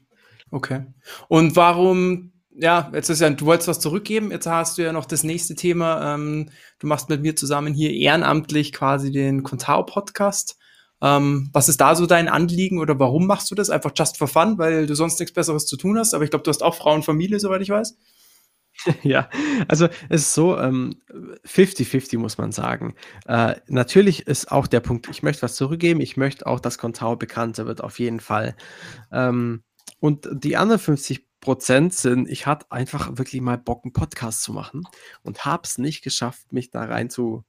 Okay. 0.50 0.86
Und 1.28 1.54
warum 1.54 2.32
ja, 2.60 2.90
jetzt 2.92 3.08
ist 3.08 3.20
ja, 3.20 3.30
du 3.30 3.46
wolltest 3.46 3.68
was 3.68 3.78
zurückgeben, 3.78 4.32
jetzt 4.32 4.46
hast 4.46 4.78
du 4.78 4.82
ja 4.82 4.92
noch 4.92 5.04
das 5.04 5.22
nächste 5.22 5.54
Thema. 5.54 6.14
Ähm, 6.14 6.50
du 6.80 6.88
machst 6.88 7.08
mit 7.08 7.22
mir 7.22 7.36
zusammen 7.36 7.72
hier 7.72 7.92
ehrenamtlich 7.92 8.72
quasi 8.72 9.12
den 9.12 9.44
Contao-Podcast. 9.44 10.58
Ähm, 11.00 11.50
was 11.52 11.68
ist 11.68 11.80
da 11.80 11.94
so 11.94 12.06
dein 12.06 12.28
Anliegen 12.28 12.80
oder 12.80 12.98
warum 12.98 13.28
machst 13.28 13.50
du 13.52 13.54
das? 13.54 13.70
Einfach 13.70 13.92
just 13.94 14.18
for 14.18 14.26
fun, 14.26 14.58
weil 14.58 14.86
du 14.86 14.96
sonst 14.96 15.20
nichts 15.20 15.32
Besseres 15.32 15.66
zu 15.66 15.76
tun 15.76 15.96
hast. 15.98 16.14
Aber 16.14 16.24
ich 16.24 16.30
glaube, 16.30 16.42
du 16.42 16.48
hast 16.48 16.64
auch 16.64 16.74
Frau 16.74 16.92
und 16.94 17.04
Familie, 17.04 17.38
soweit 17.38 17.62
ich 17.62 17.70
weiß. 17.70 17.96
Ja, 19.02 19.28
also 19.66 19.88
es 20.08 20.22
ist 20.22 20.34
so, 20.34 20.56
50-50 20.56 22.14
ähm, 22.14 22.20
muss 22.20 22.38
man 22.38 22.52
sagen. 22.52 22.94
Äh, 23.26 23.56
natürlich 23.66 24.26
ist 24.26 24.50
auch 24.50 24.66
der 24.66 24.80
Punkt, 24.80 25.08
ich 25.10 25.22
möchte 25.22 25.42
was 25.42 25.56
zurückgeben, 25.56 26.00
ich 26.00 26.16
möchte 26.16 26.46
auch, 26.46 26.60
dass 26.60 26.78
Contao 26.78 27.16
bekannter 27.16 27.66
wird, 27.66 27.82
auf 27.82 27.98
jeden 27.98 28.20
Fall. 28.20 28.56
Ähm, 29.12 29.62
und 30.00 30.28
die 30.32 30.56
anderen 30.56 30.80
50 30.80 31.26
Prozent 31.40 31.94
sind, 31.94 32.28
ich 32.28 32.46
hatte 32.46 32.66
einfach 32.70 33.16
wirklich 33.16 33.40
mal 33.40 33.58
Bock, 33.58 33.84
einen 33.84 33.92
Podcast 33.92 34.42
zu 34.42 34.52
machen 34.52 34.82
und 35.22 35.44
habe 35.44 35.62
es 35.64 35.78
nicht 35.78 36.02
geschafft, 36.02 36.52
mich 36.52 36.70
da 36.70 36.84
rein 36.84 37.10
zu 37.10 37.44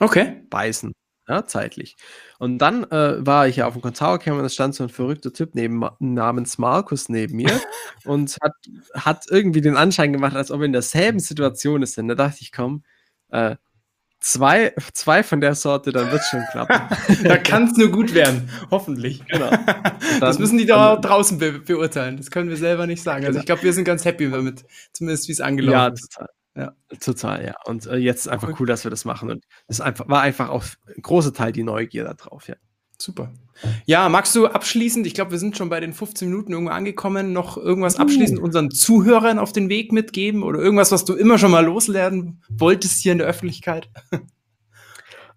okay. 0.00 0.42
beißen. 0.50 0.92
Ja, 1.26 1.46
zeitlich. 1.46 1.96
Und 2.38 2.58
dann 2.58 2.84
äh, 2.84 3.24
war 3.24 3.48
ich 3.48 3.56
ja 3.56 3.66
auf 3.66 3.72
dem 3.72 3.82
Konzertcamp 3.82 4.38
und 4.38 4.44
es 4.44 4.54
stand 4.54 4.74
so 4.74 4.84
ein 4.84 4.90
verrückter 4.90 5.32
Typ 5.32 5.54
neben, 5.54 5.82
namens 5.98 6.58
Markus 6.58 7.08
neben 7.08 7.36
mir 7.36 7.60
und 8.04 8.36
hat, 8.42 8.52
hat 8.94 9.24
irgendwie 9.30 9.62
den 9.62 9.76
Anschein 9.76 10.12
gemacht, 10.12 10.36
als 10.36 10.50
ob 10.50 10.60
er 10.60 10.66
in 10.66 10.72
derselben 10.72 11.20
Situation 11.20 11.82
ist. 11.82 11.96
Und 11.96 12.08
da 12.08 12.14
dachte 12.14 12.38
ich, 12.40 12.52
komm, 12.52 12.84
äh, 13.30 13.56
Zwei, 14.24 14.72
zwei 14.94 15.22
von 15.22 15.42
der 15.42 15.54
Sorte, 15.54 15.92
dann 15.92 16.10
wird 16.10 16.22
es 16.22 16.28
schon 16.28 16.42
klappen. 16.50 16.80
da 17.24 17.36
kann 17.36 17.64
es 17.64 17.76
nur 17.76 17.90
gut 17.90 18.14
werden, 18.14 18.48
hoffentlich. 18.70 19.22
Genau. 19.26 19.50
Dann, 19.50 20.20
das 20.20 20.38
müssen 20.38 20.56
die 20.56 20.64
da 20.64 20.96
draußen 20.96 21.36
be 21.36 21.58
beurteilen. 21.58 22.16
Das 22.16 22.30
können 22.30 22.48
wir 22.48 22.56
selber 22.56 22.86
nicht 22.86 23.02
sagen. 23.02 23.26
Also 23.26 23.38
ich 23.38 23.44
glaube, 23.44 23.62
wir 23.64 23.74
sind 23.74 23.84
ganz 23.84 24.06
happy 24.06 24.30
damit, 24.30 24.64
zumindest 24.94 25.28
wie 25.28 25.32
es 25.32 25.42
angelaufen 25.42 25.78
ja, 25.78 25.88
ist. 25.88 26.10
Total. 26.10 26.28
Ja, 26.56 26.72
total, 27.00 27.44
ja. 27.44 27.54
Und 27.64 27.86
äh, 27.86 27.96
jetzt 27.96 28.28
einfach 28.28 28.48
cool. 28.48 28.56
cool, 28.60 28.66
dass 28.66 28.84
wir 28.84 28.90
das 28.90 29.04
machen. 29.04 29.30
Und 29.30 29.44
es 29.66 29.80
einfach, 29.80 30.08
war 30.08 30.20
einfach 30.20 30.50
auch 30.50 30.64
ein 30.86 31.02
großer 31.02 31.32
Teil 31.32 31.52
die 31.52 31.64
Neugier 31.64 32.04
da 32.04 32.14
drauf, 32.14 32.46
ja. 32.48 32.54
Super. 32.96 33.32
Ja, 33.86 34.08
magst 34.08 34.34
du 34.36 34.46
abschließend, 34.46 35.06
ich 35.06 35.14
glaube, 35.14 35.32
wir 35.32 35.38
sind 35.38 35.56
schon 35.56 35.68
bei 35.68 35.80
den 35.80 35.92
15 35.92 36.28
Minuten 36.28 36.52
irgendwo 36.52 36.72
angekommen, 36.72 37.32
noch 37.32 37.56
irgendwas 37.56 37.96
uh. 37.98 38.02
abschließend 38.02 38.38
unseren 38.38 38.70
Zuhörern 38.70 39.38
auf 39.38 39.52
den 39.52 39.68
Weg 39.68 39.92
mitgeben 39.92 40.42
oder 40.42 40.60
irgendwas, 40.60 40.92
was 40.92 41.04
du 41.04 41.14
immer 41.14 41.38
schon 41.38 41.50
mal 41.50 41.64
loslernen 41.64 42.42
wolltest 42.48 43.02
hier 43.02 43.12
in 43.12 43.18
der 43.18 43.26
Öffentlichkeit? 43.26 43.88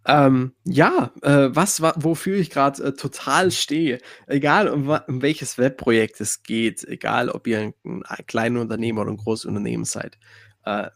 Ähm, 0.10 0.54
ja, 0.64 1.12
äh, 1.22 1.50
was, 1.52 1.82
wofür 1.82 2.38
ich 2.38 2.50
gerade 2.50 2.82
äh, 2.82 2.94
total 2.94 3.52
stehe, 3.52 4.00
egal 4.26 4.70
um, 4.70 4.88
um, 4.88 5.22
welches 5.22 5.58
Webprojekt 5.58 6.22
es 6.22 6.44
geht, 6.44 6.86
egal 6.86 7.28
ob 7.28 7.46
ihr 7.46 7.60
ein, 7.60 7.74
ein 7.84 8.26
kleines 8.26 8.62
Unternehmen 8.62 9.00
oder 9.00 9.12
ein 9.12 9.18
großes 9.18 9.44
Unternehmen 9.48 9.84
seid. 9.84 10.18
Äh, 10.64 10.92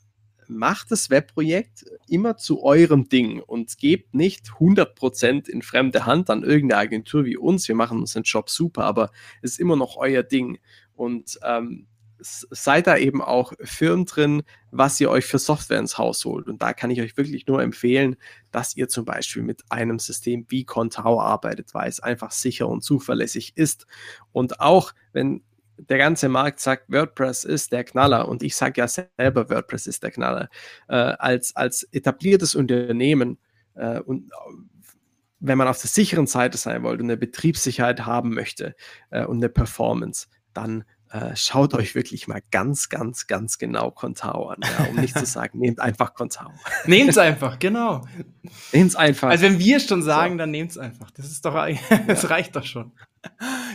macht 0.52 0.92
das 0.92 1.10
Webprojekt 1.10 1.86
immer 2.08 2.38
zu 2.38 2.64
eurem 2.64 3.10
Ding 3.10 3.40
und 3.40 3.78
gebt 3.78 4.14
nicht 4.14 4.50
100% 4.60 5.50
in 5.50 5.62
fremde 5.62 6.06
Hand 6.06 6.30
an 6.30 6.44
irgendeine 6.44 6.82
Agentur 6.82 7.26
wie 7.26 7.38
uns. 7.38 7.68
Wir 7.68 7.76
machen 7.76 8.00
unseren 8.00 8.24
Job 8.24 8.50
super, 8.50 8.84
aber 8.84 9.12
es 9.42 9.54
ist 9.54 9.60
immer 9.60 9.76
noch 9.76 9.98
euer 9.98 10.24
Ding. 10.24 10.60
Und 10.94 11.40
ähm, 11.44 11.88
seid 12.20 12.88
da 12.88 12.98
eben 12.98 13.22
auch 13.22 13.54
firm 13.64 14.06
drin, 14.06 14.44
was 14.70 15.00
ihr 15.00 15.10
euch 15.10 15.26
für 15.26 15.40
Software 15.40 15.80
ins 15.80 15.98
Haus 15.98 16.24
holt. 16.26 16.48
Und 16.48 16.62
da 16.62 16.74
kann 16.74 16.92
ich 16.92 17.02
euch 17.02 17.18
wirklich 17.18 17.48
nur 17.48 17.62
empfehlen, 17.62 18.16
dass 18.52 18.76
ihr 18.76 18.88
zum 18.88 19.06
Beispiel 19.06 19.42
mit 19.42 19.64
einem 19.70 20.00
System 20.00 20.46
wie 20.50 20.66
Contao 20.66 21.20
arbeitet, 21.20 21.74
weil 21.74 21.90
es 21.90 22.00
einfach 22.00 22.32
sicher 22.32 22.68
und 22.68 22.84
zuverlässig 22.84 23.54
ist. 23.56 23.88
Und 24.32 24.60
auch 24.60 24.94
wenn 25.14 25.42
der 25.90 25.98
ganze 25.98 26.30
Markt 26.30 26.60
sagt, 26.60 26.92
WordPress 26.92 27.44
ist 27.44 27.72
der 27.72 27.84
Knaller 27.84 28.28
und 28.28 28.44
ich 28.44 28.56
sage 28.56 28.82
ja 28.82 28.88
selber, 28.88 29.50
WordPress 29.50 29.88
ist 29.88 30.04
der 30.04 30.12
Knaller, 30.12 30.50
äh, 30.88 30.96
als, 30.96 31.56
als 31.56 31.84
etabliertes 31.92 32.56
Unternehmen 32.56 33.38
äh, 33.76 34.00
und 34.00 34.32
wenn 35.42 35.58
man 35.58 35.68
auf 35.68 35.82
der 35.82 35.90
sicheren 35.90 36.28
Seite 36.28 36.58
sein 36.58 36.84
wollte 36.84 37.04
und 37.04 37.10
eine 37.10 37.18
Betriebssicherheit 37.18 38.06
haben 38.06 38.34
möchte 38.34 38.76
äh, 39.10 39.26
und 39.26 39.38
eine 39.38 39.50
Performance, 39.50 40.28
dann 40.54 40.84
äh, 41.12 41.36
schaut 41.36 41.74
euch 41.74 41.94
wirklich 41.94 42.28
mal 42.28 42.42
ganz, 42.52 42.88
ganz, 42.88 43.28
ganz 43.28 43.58
genau 43.58 43.92
Contao 43.92 44.50
an, 44.50 44.60
ja, 44.62 44.86
um 44.86 44.96
nicht 44.96 45.18
zu 45.18 45.26
sagen, 45.26 45.60
nehmt 45.60 45.80
einfach 45.82 46.14
Contao. 46.14 46.52
Nehmt 46.86 47.10
es 47.10 47.18
einfach, 47.18 47.60
genau. 47.60 48.06
Nehmt 48.72 48.92
es 48.92 48.96
einfach. 48.96 49.30
Also 49.30 49.44
wenn 49.44 49.60
wir 49.60 49.80
schon 49.80 50.04
sagen, 50.04 50.34
so. 50.34 50.38
dann 50.38 50.52
nehmt 50.52 50.72
es 50.72 50.78
einfach. 50.78 51.12
Das 51.12 51.26
ist 51.26 51.44
doch, 51.44 51.54
das 52.08 52.22
ja. 52.22 52.30
reicht 52.30 52.56
doch 52.56 52.64
schon. 52.64 52.94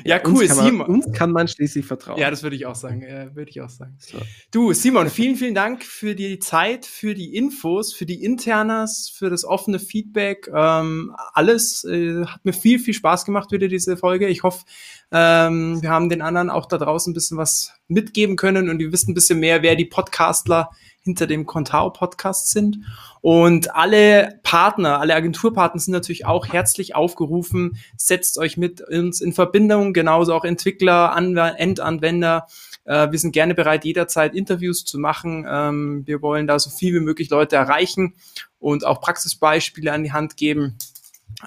Ja, 0.07 0.21
cool, 0.25 0.42
uns 0.42 0.57
Simon. 0.57 0.77
Man, 0.77 0.87
uns 0.88 1.12
kann 1.12 1.33
man 1.33 1.49
schließlich 1.49 1.85
vertrauen. 1.85 2.19
Ja, 2.19 2.31
das 2.31 2.42
würde 2.42 2.57
ich 2.57 2.66
auch 2.66 2.75
sagen. 2.75 3.03
Äh, 3.03 3.35
würde 3.35 3.51
ich 3.51 3.61
auch 3.61 3.69
sagen. 3.69 3.97
So. 3.99 4.19
Du, 4.51 4.73
Simon, 4.73 5.11
vielen, 5.11 5.37
vielen 5.37 5.55
Dank 5.55 5.85
für 5.85 6.14
die 6.14 6.38
Zeit, 6.38 6.87
für 6.87 7.14
die 7.14 7.35
Infos, 7.35 7.92
für 7.92 8.07
die 8.07 8.23
Internas, 8.23 9.12
für 9.12 9.31
das 9.31 9.45
offene 9.45 9.79
Feedback. 9.79 10.49
Ähm, 10.55 11.14
alles 11.33 11.85
äh, 11.85 12.25
hat 12.25 12.45
mir 12.45 12.53
viel, 12.53 12.79
viel 12.79 12.95
Spaß 12.95 13.25
gemacht 13.25 13.53
wieder 13.53 13.69
diese 13.69 13.97
Folge. 13.97 14.29
Ich 14.29 14.42
hoffe, 14.42 14.64
ähm, 15.12 15.83
wir 15.83 15.90
haben 15.90 16.09
den 16.09 16.23
anderen 16.23 16.51
auch 16.51 16.66
da 16.66 16.79
draußen 16.79 17.11
ein 17.11 17.14
bisschen 17.14 17.38
was 17.38 17.73
mitgeben 17.88 18.37
können 18.37 18.69
und 18.69 18.79
die 18.79 18.92
wissen 18.92 19.11
ein 19.11 19.14
bisschen 19.14 19.40
mehr, 19.40 19.62
wer 19.62 19.77
die 19.77 19.85
Podcastler 19.85 20.71
hinter 21.07 21.27
dem 21.27 21.47
Contao 21.47 21.90
Podcast 21.90 22.51
sind. 22.51 22.81
Und 23.23 23.75
alle 23.75 24.38
Partner, 24.42 25.01
alle 25.01 25.14
Agenturpartner 25.14 25.81
sind 25.81 25.92
natürlich 25.92 26.27
auch 26.27 26.47
herzlich 26.47 26.95
aufgerufen. 26.95 27.79
Setzt 27.97 28.38
euch 28.38 28.57
mit 28.57 28.81
uns 28.81 29.21
in 29.21 29.33
Verbindung, 29.33 29.92
genauso 29.92 30.35
auch 30.35 30.45
Entwickler, 30.45 31.14
Anw 31.14 31.55
Endanwender. 31.57 32.47
Äh, 32.85 33.11
wir 33.11 33.19
sind 33.19 33.33
gerne 33.33 33.55
bereit, 33.55 33.85
jederzeit 33.85 34.35
Interviews 34.35 34.85
zu 34.85 34.99
machen. 34.99 35.47
Ähm, 35.49 36.03
wir 36.07 36.23
wollen 36.23 36.47
da 36.47 36.59
so 36.59 36.71
viel 36.71 36.95
wie 36.95 37.05
möglich 37.05 37.31
Leute 37.31 37.57
erreichen 37.57 38.14
und 38.59 38.85
auch 38.85 39.01
Praxisbeispiele 39.01 39.92
an 39.92 40.03
die 40.03 40.12
Hand 40.12 40.37
geben. 40.37 40.77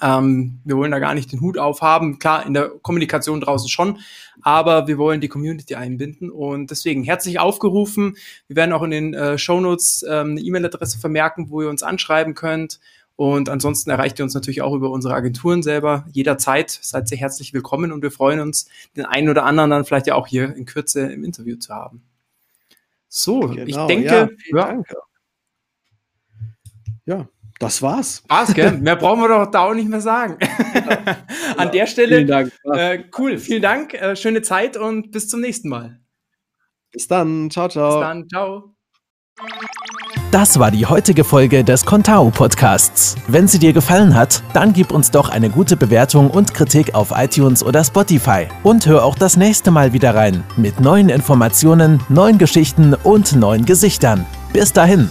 Ähm, 0.01 0.59
wir 0.63 0.77
wollen 0.77 0.91
da 0.91 0.99
gar 0.99 1.13
nicht 1.13 1.31
den 1.31 1.41
Hut 1.41 1.57
aufhaben. 1.57 2.19
Klar, 2.19 2.45
in 2.45 2.53
der 2.53 2.69
Kommunikation 2.69 3.41
draußen 3.41 3.69
schon, 3.69 3.99
aber 4.41 4.87
wir 4.87 4.97
wollen 4.97 5.21
die 5.21 5.27
Community 5.27 5.75
einbinden 5.75 6.29
und 6.29 6.69
deswegen 6.71 7.03
herzlich 7.03 7.39
aufgerufen. 7.39 8.15
Wir 8.47 8.55
werden 8.55 8.73
auch 8.73 8.83
in 8.83 8.91
den 8.91 9.13
äh, 9.13 9.37
Shownotes 9.37 10.05
ähm, 10.07 10.31
eine 10.31 10.41
E-Mail-Adresse 10.41 10.99
vermerken, 10.99 11.49
wo 11.49 11.61
ihr 11.61 11.69
uns 11.69 11.83
anschreiben 11.83 12.35
könnt. 12.35 12.79
Und 13.15 13.49
ansonsten 13.49 13.89
erreicht 13.89 14.17
ihr 14.17 14.23
uns 14.23 14.33
natürlich 14.33 14.61
auch 14.61 14.73
über 14.73 14.91
unsere 14.91 15.13
Agenturen 15.13 15.61
selber 15.61 16.05
jederzeit. 16.13 16.69
Seid 16.69 17.09
sehr 17.09 17.17
herzlich 17.17 17.53
willkommen 17.53 17.91
und 17.91 18.01
wir 18.01 18.11
freuen 18.11 18.39
uns, 18.39 18.69
den 18.95 19.05
einen 19.05 19.27
oder 19.27 19.43
anderen 19.43 19.71
dann 19.71 19.83
vielleicht 19.83 20.07
ja 20.07 20.15
auch 20.15 20.25
hier 20.25 20.55
in 20.55 20.65
Kürze 20.65 21.11
im 21.11 21.25
Interview 21.25 21.57
zu 21.57 21.73
haben. 21.73 22.01
So, 23.09 23.41
genau, 23.41 23.65
ich 23.65 23.75
denke, 23.75 24.37
ja, 24.53 24.71
ja, 24.71 24.83
ja, 27.05 27.27
das 27.59 27.81
war's. 27.81 28.23
War's, 28.27 28.53
gell? 28.53 28.71
Mehr 28.71 28.95
brauchen 28.95 29.19
wir 29.21 29.27
doch 29.27 29.51
da 29.51 29.65
auch 29.65 29.73
nicht 29.73 29.89
mehr 29.89 30.01
sagen. 30.01 30.37
An 31.57 31.67
ja, 31.67 31.71
der 31.71 31.87
Stelle, 31.87 32.15
vielen 32.15 32.27
Dank. 32.27 32.53
Äh, 32.73 33.03
cool, 33.17 33.37
vielen 33.37 33.61
Dank, 33.61 33.93
äh, 33.93 34.15
schöne 34.15 34.41
Zeit 34.41 34.77
und 34.77 35.11
bis 35.11 35.27
zum 35.27 35.41
nächsten 35.41 35.67
Mal. 35.67 35.99
Bis 36.91 37.07
dann, 37.07 37.51
ciao, 37.51 37.67
ciao. 37.67 37.99
Bis 37.99 38.07
dann, 38.07 38.29
ciao. 38.29 38.75
Das 40.31 40.59
war 40.59 40.69
die 40.69 40.85
heutige 40.85 41.23
Folge 41.23 41.63
des 41.63 41.85
Contao 41.85 42.29
Podcasts. 42.29 43.15
Wenn 43.27 43.47
sie 43.47 43.57
dir 43.57 43.73
gefallen 43.73 44.13
hat, 44.13 44.43
dann 44.53 44.73
gib 44.73 44.91
uns 44.91 45.11
doch 45.11 45.29
eine 45.29 45.49
gute 45.49 45.75
Bewertung 45.75 46.29
und 46.29 46.53
Kritik 46.53 46.93
auf 46.93 47.11
iTunes 47.15 47.63
oder 47.63 47.83
Spotify. 47.83 48.47
Und 48.63 48.85
hör 48.85 49.03
auch 49.03 49.15
das 49.15 49.37
nächste 49.37 49.71
Mal 49.71 49.91
wieder 49.91 50.13
rein 50.13 50.43
mit 50.55 50.79
neuen 50.79 51.09
Informationen, 51.09 51.99
neuen 52.09 52.37
Geschichten 52.37 52.93
und 52.93 53.35
neuen 53.35 53.65
Gesichtern. 53.65 54.25
Bis 54.53 54.71
dahin. 54.71 55.09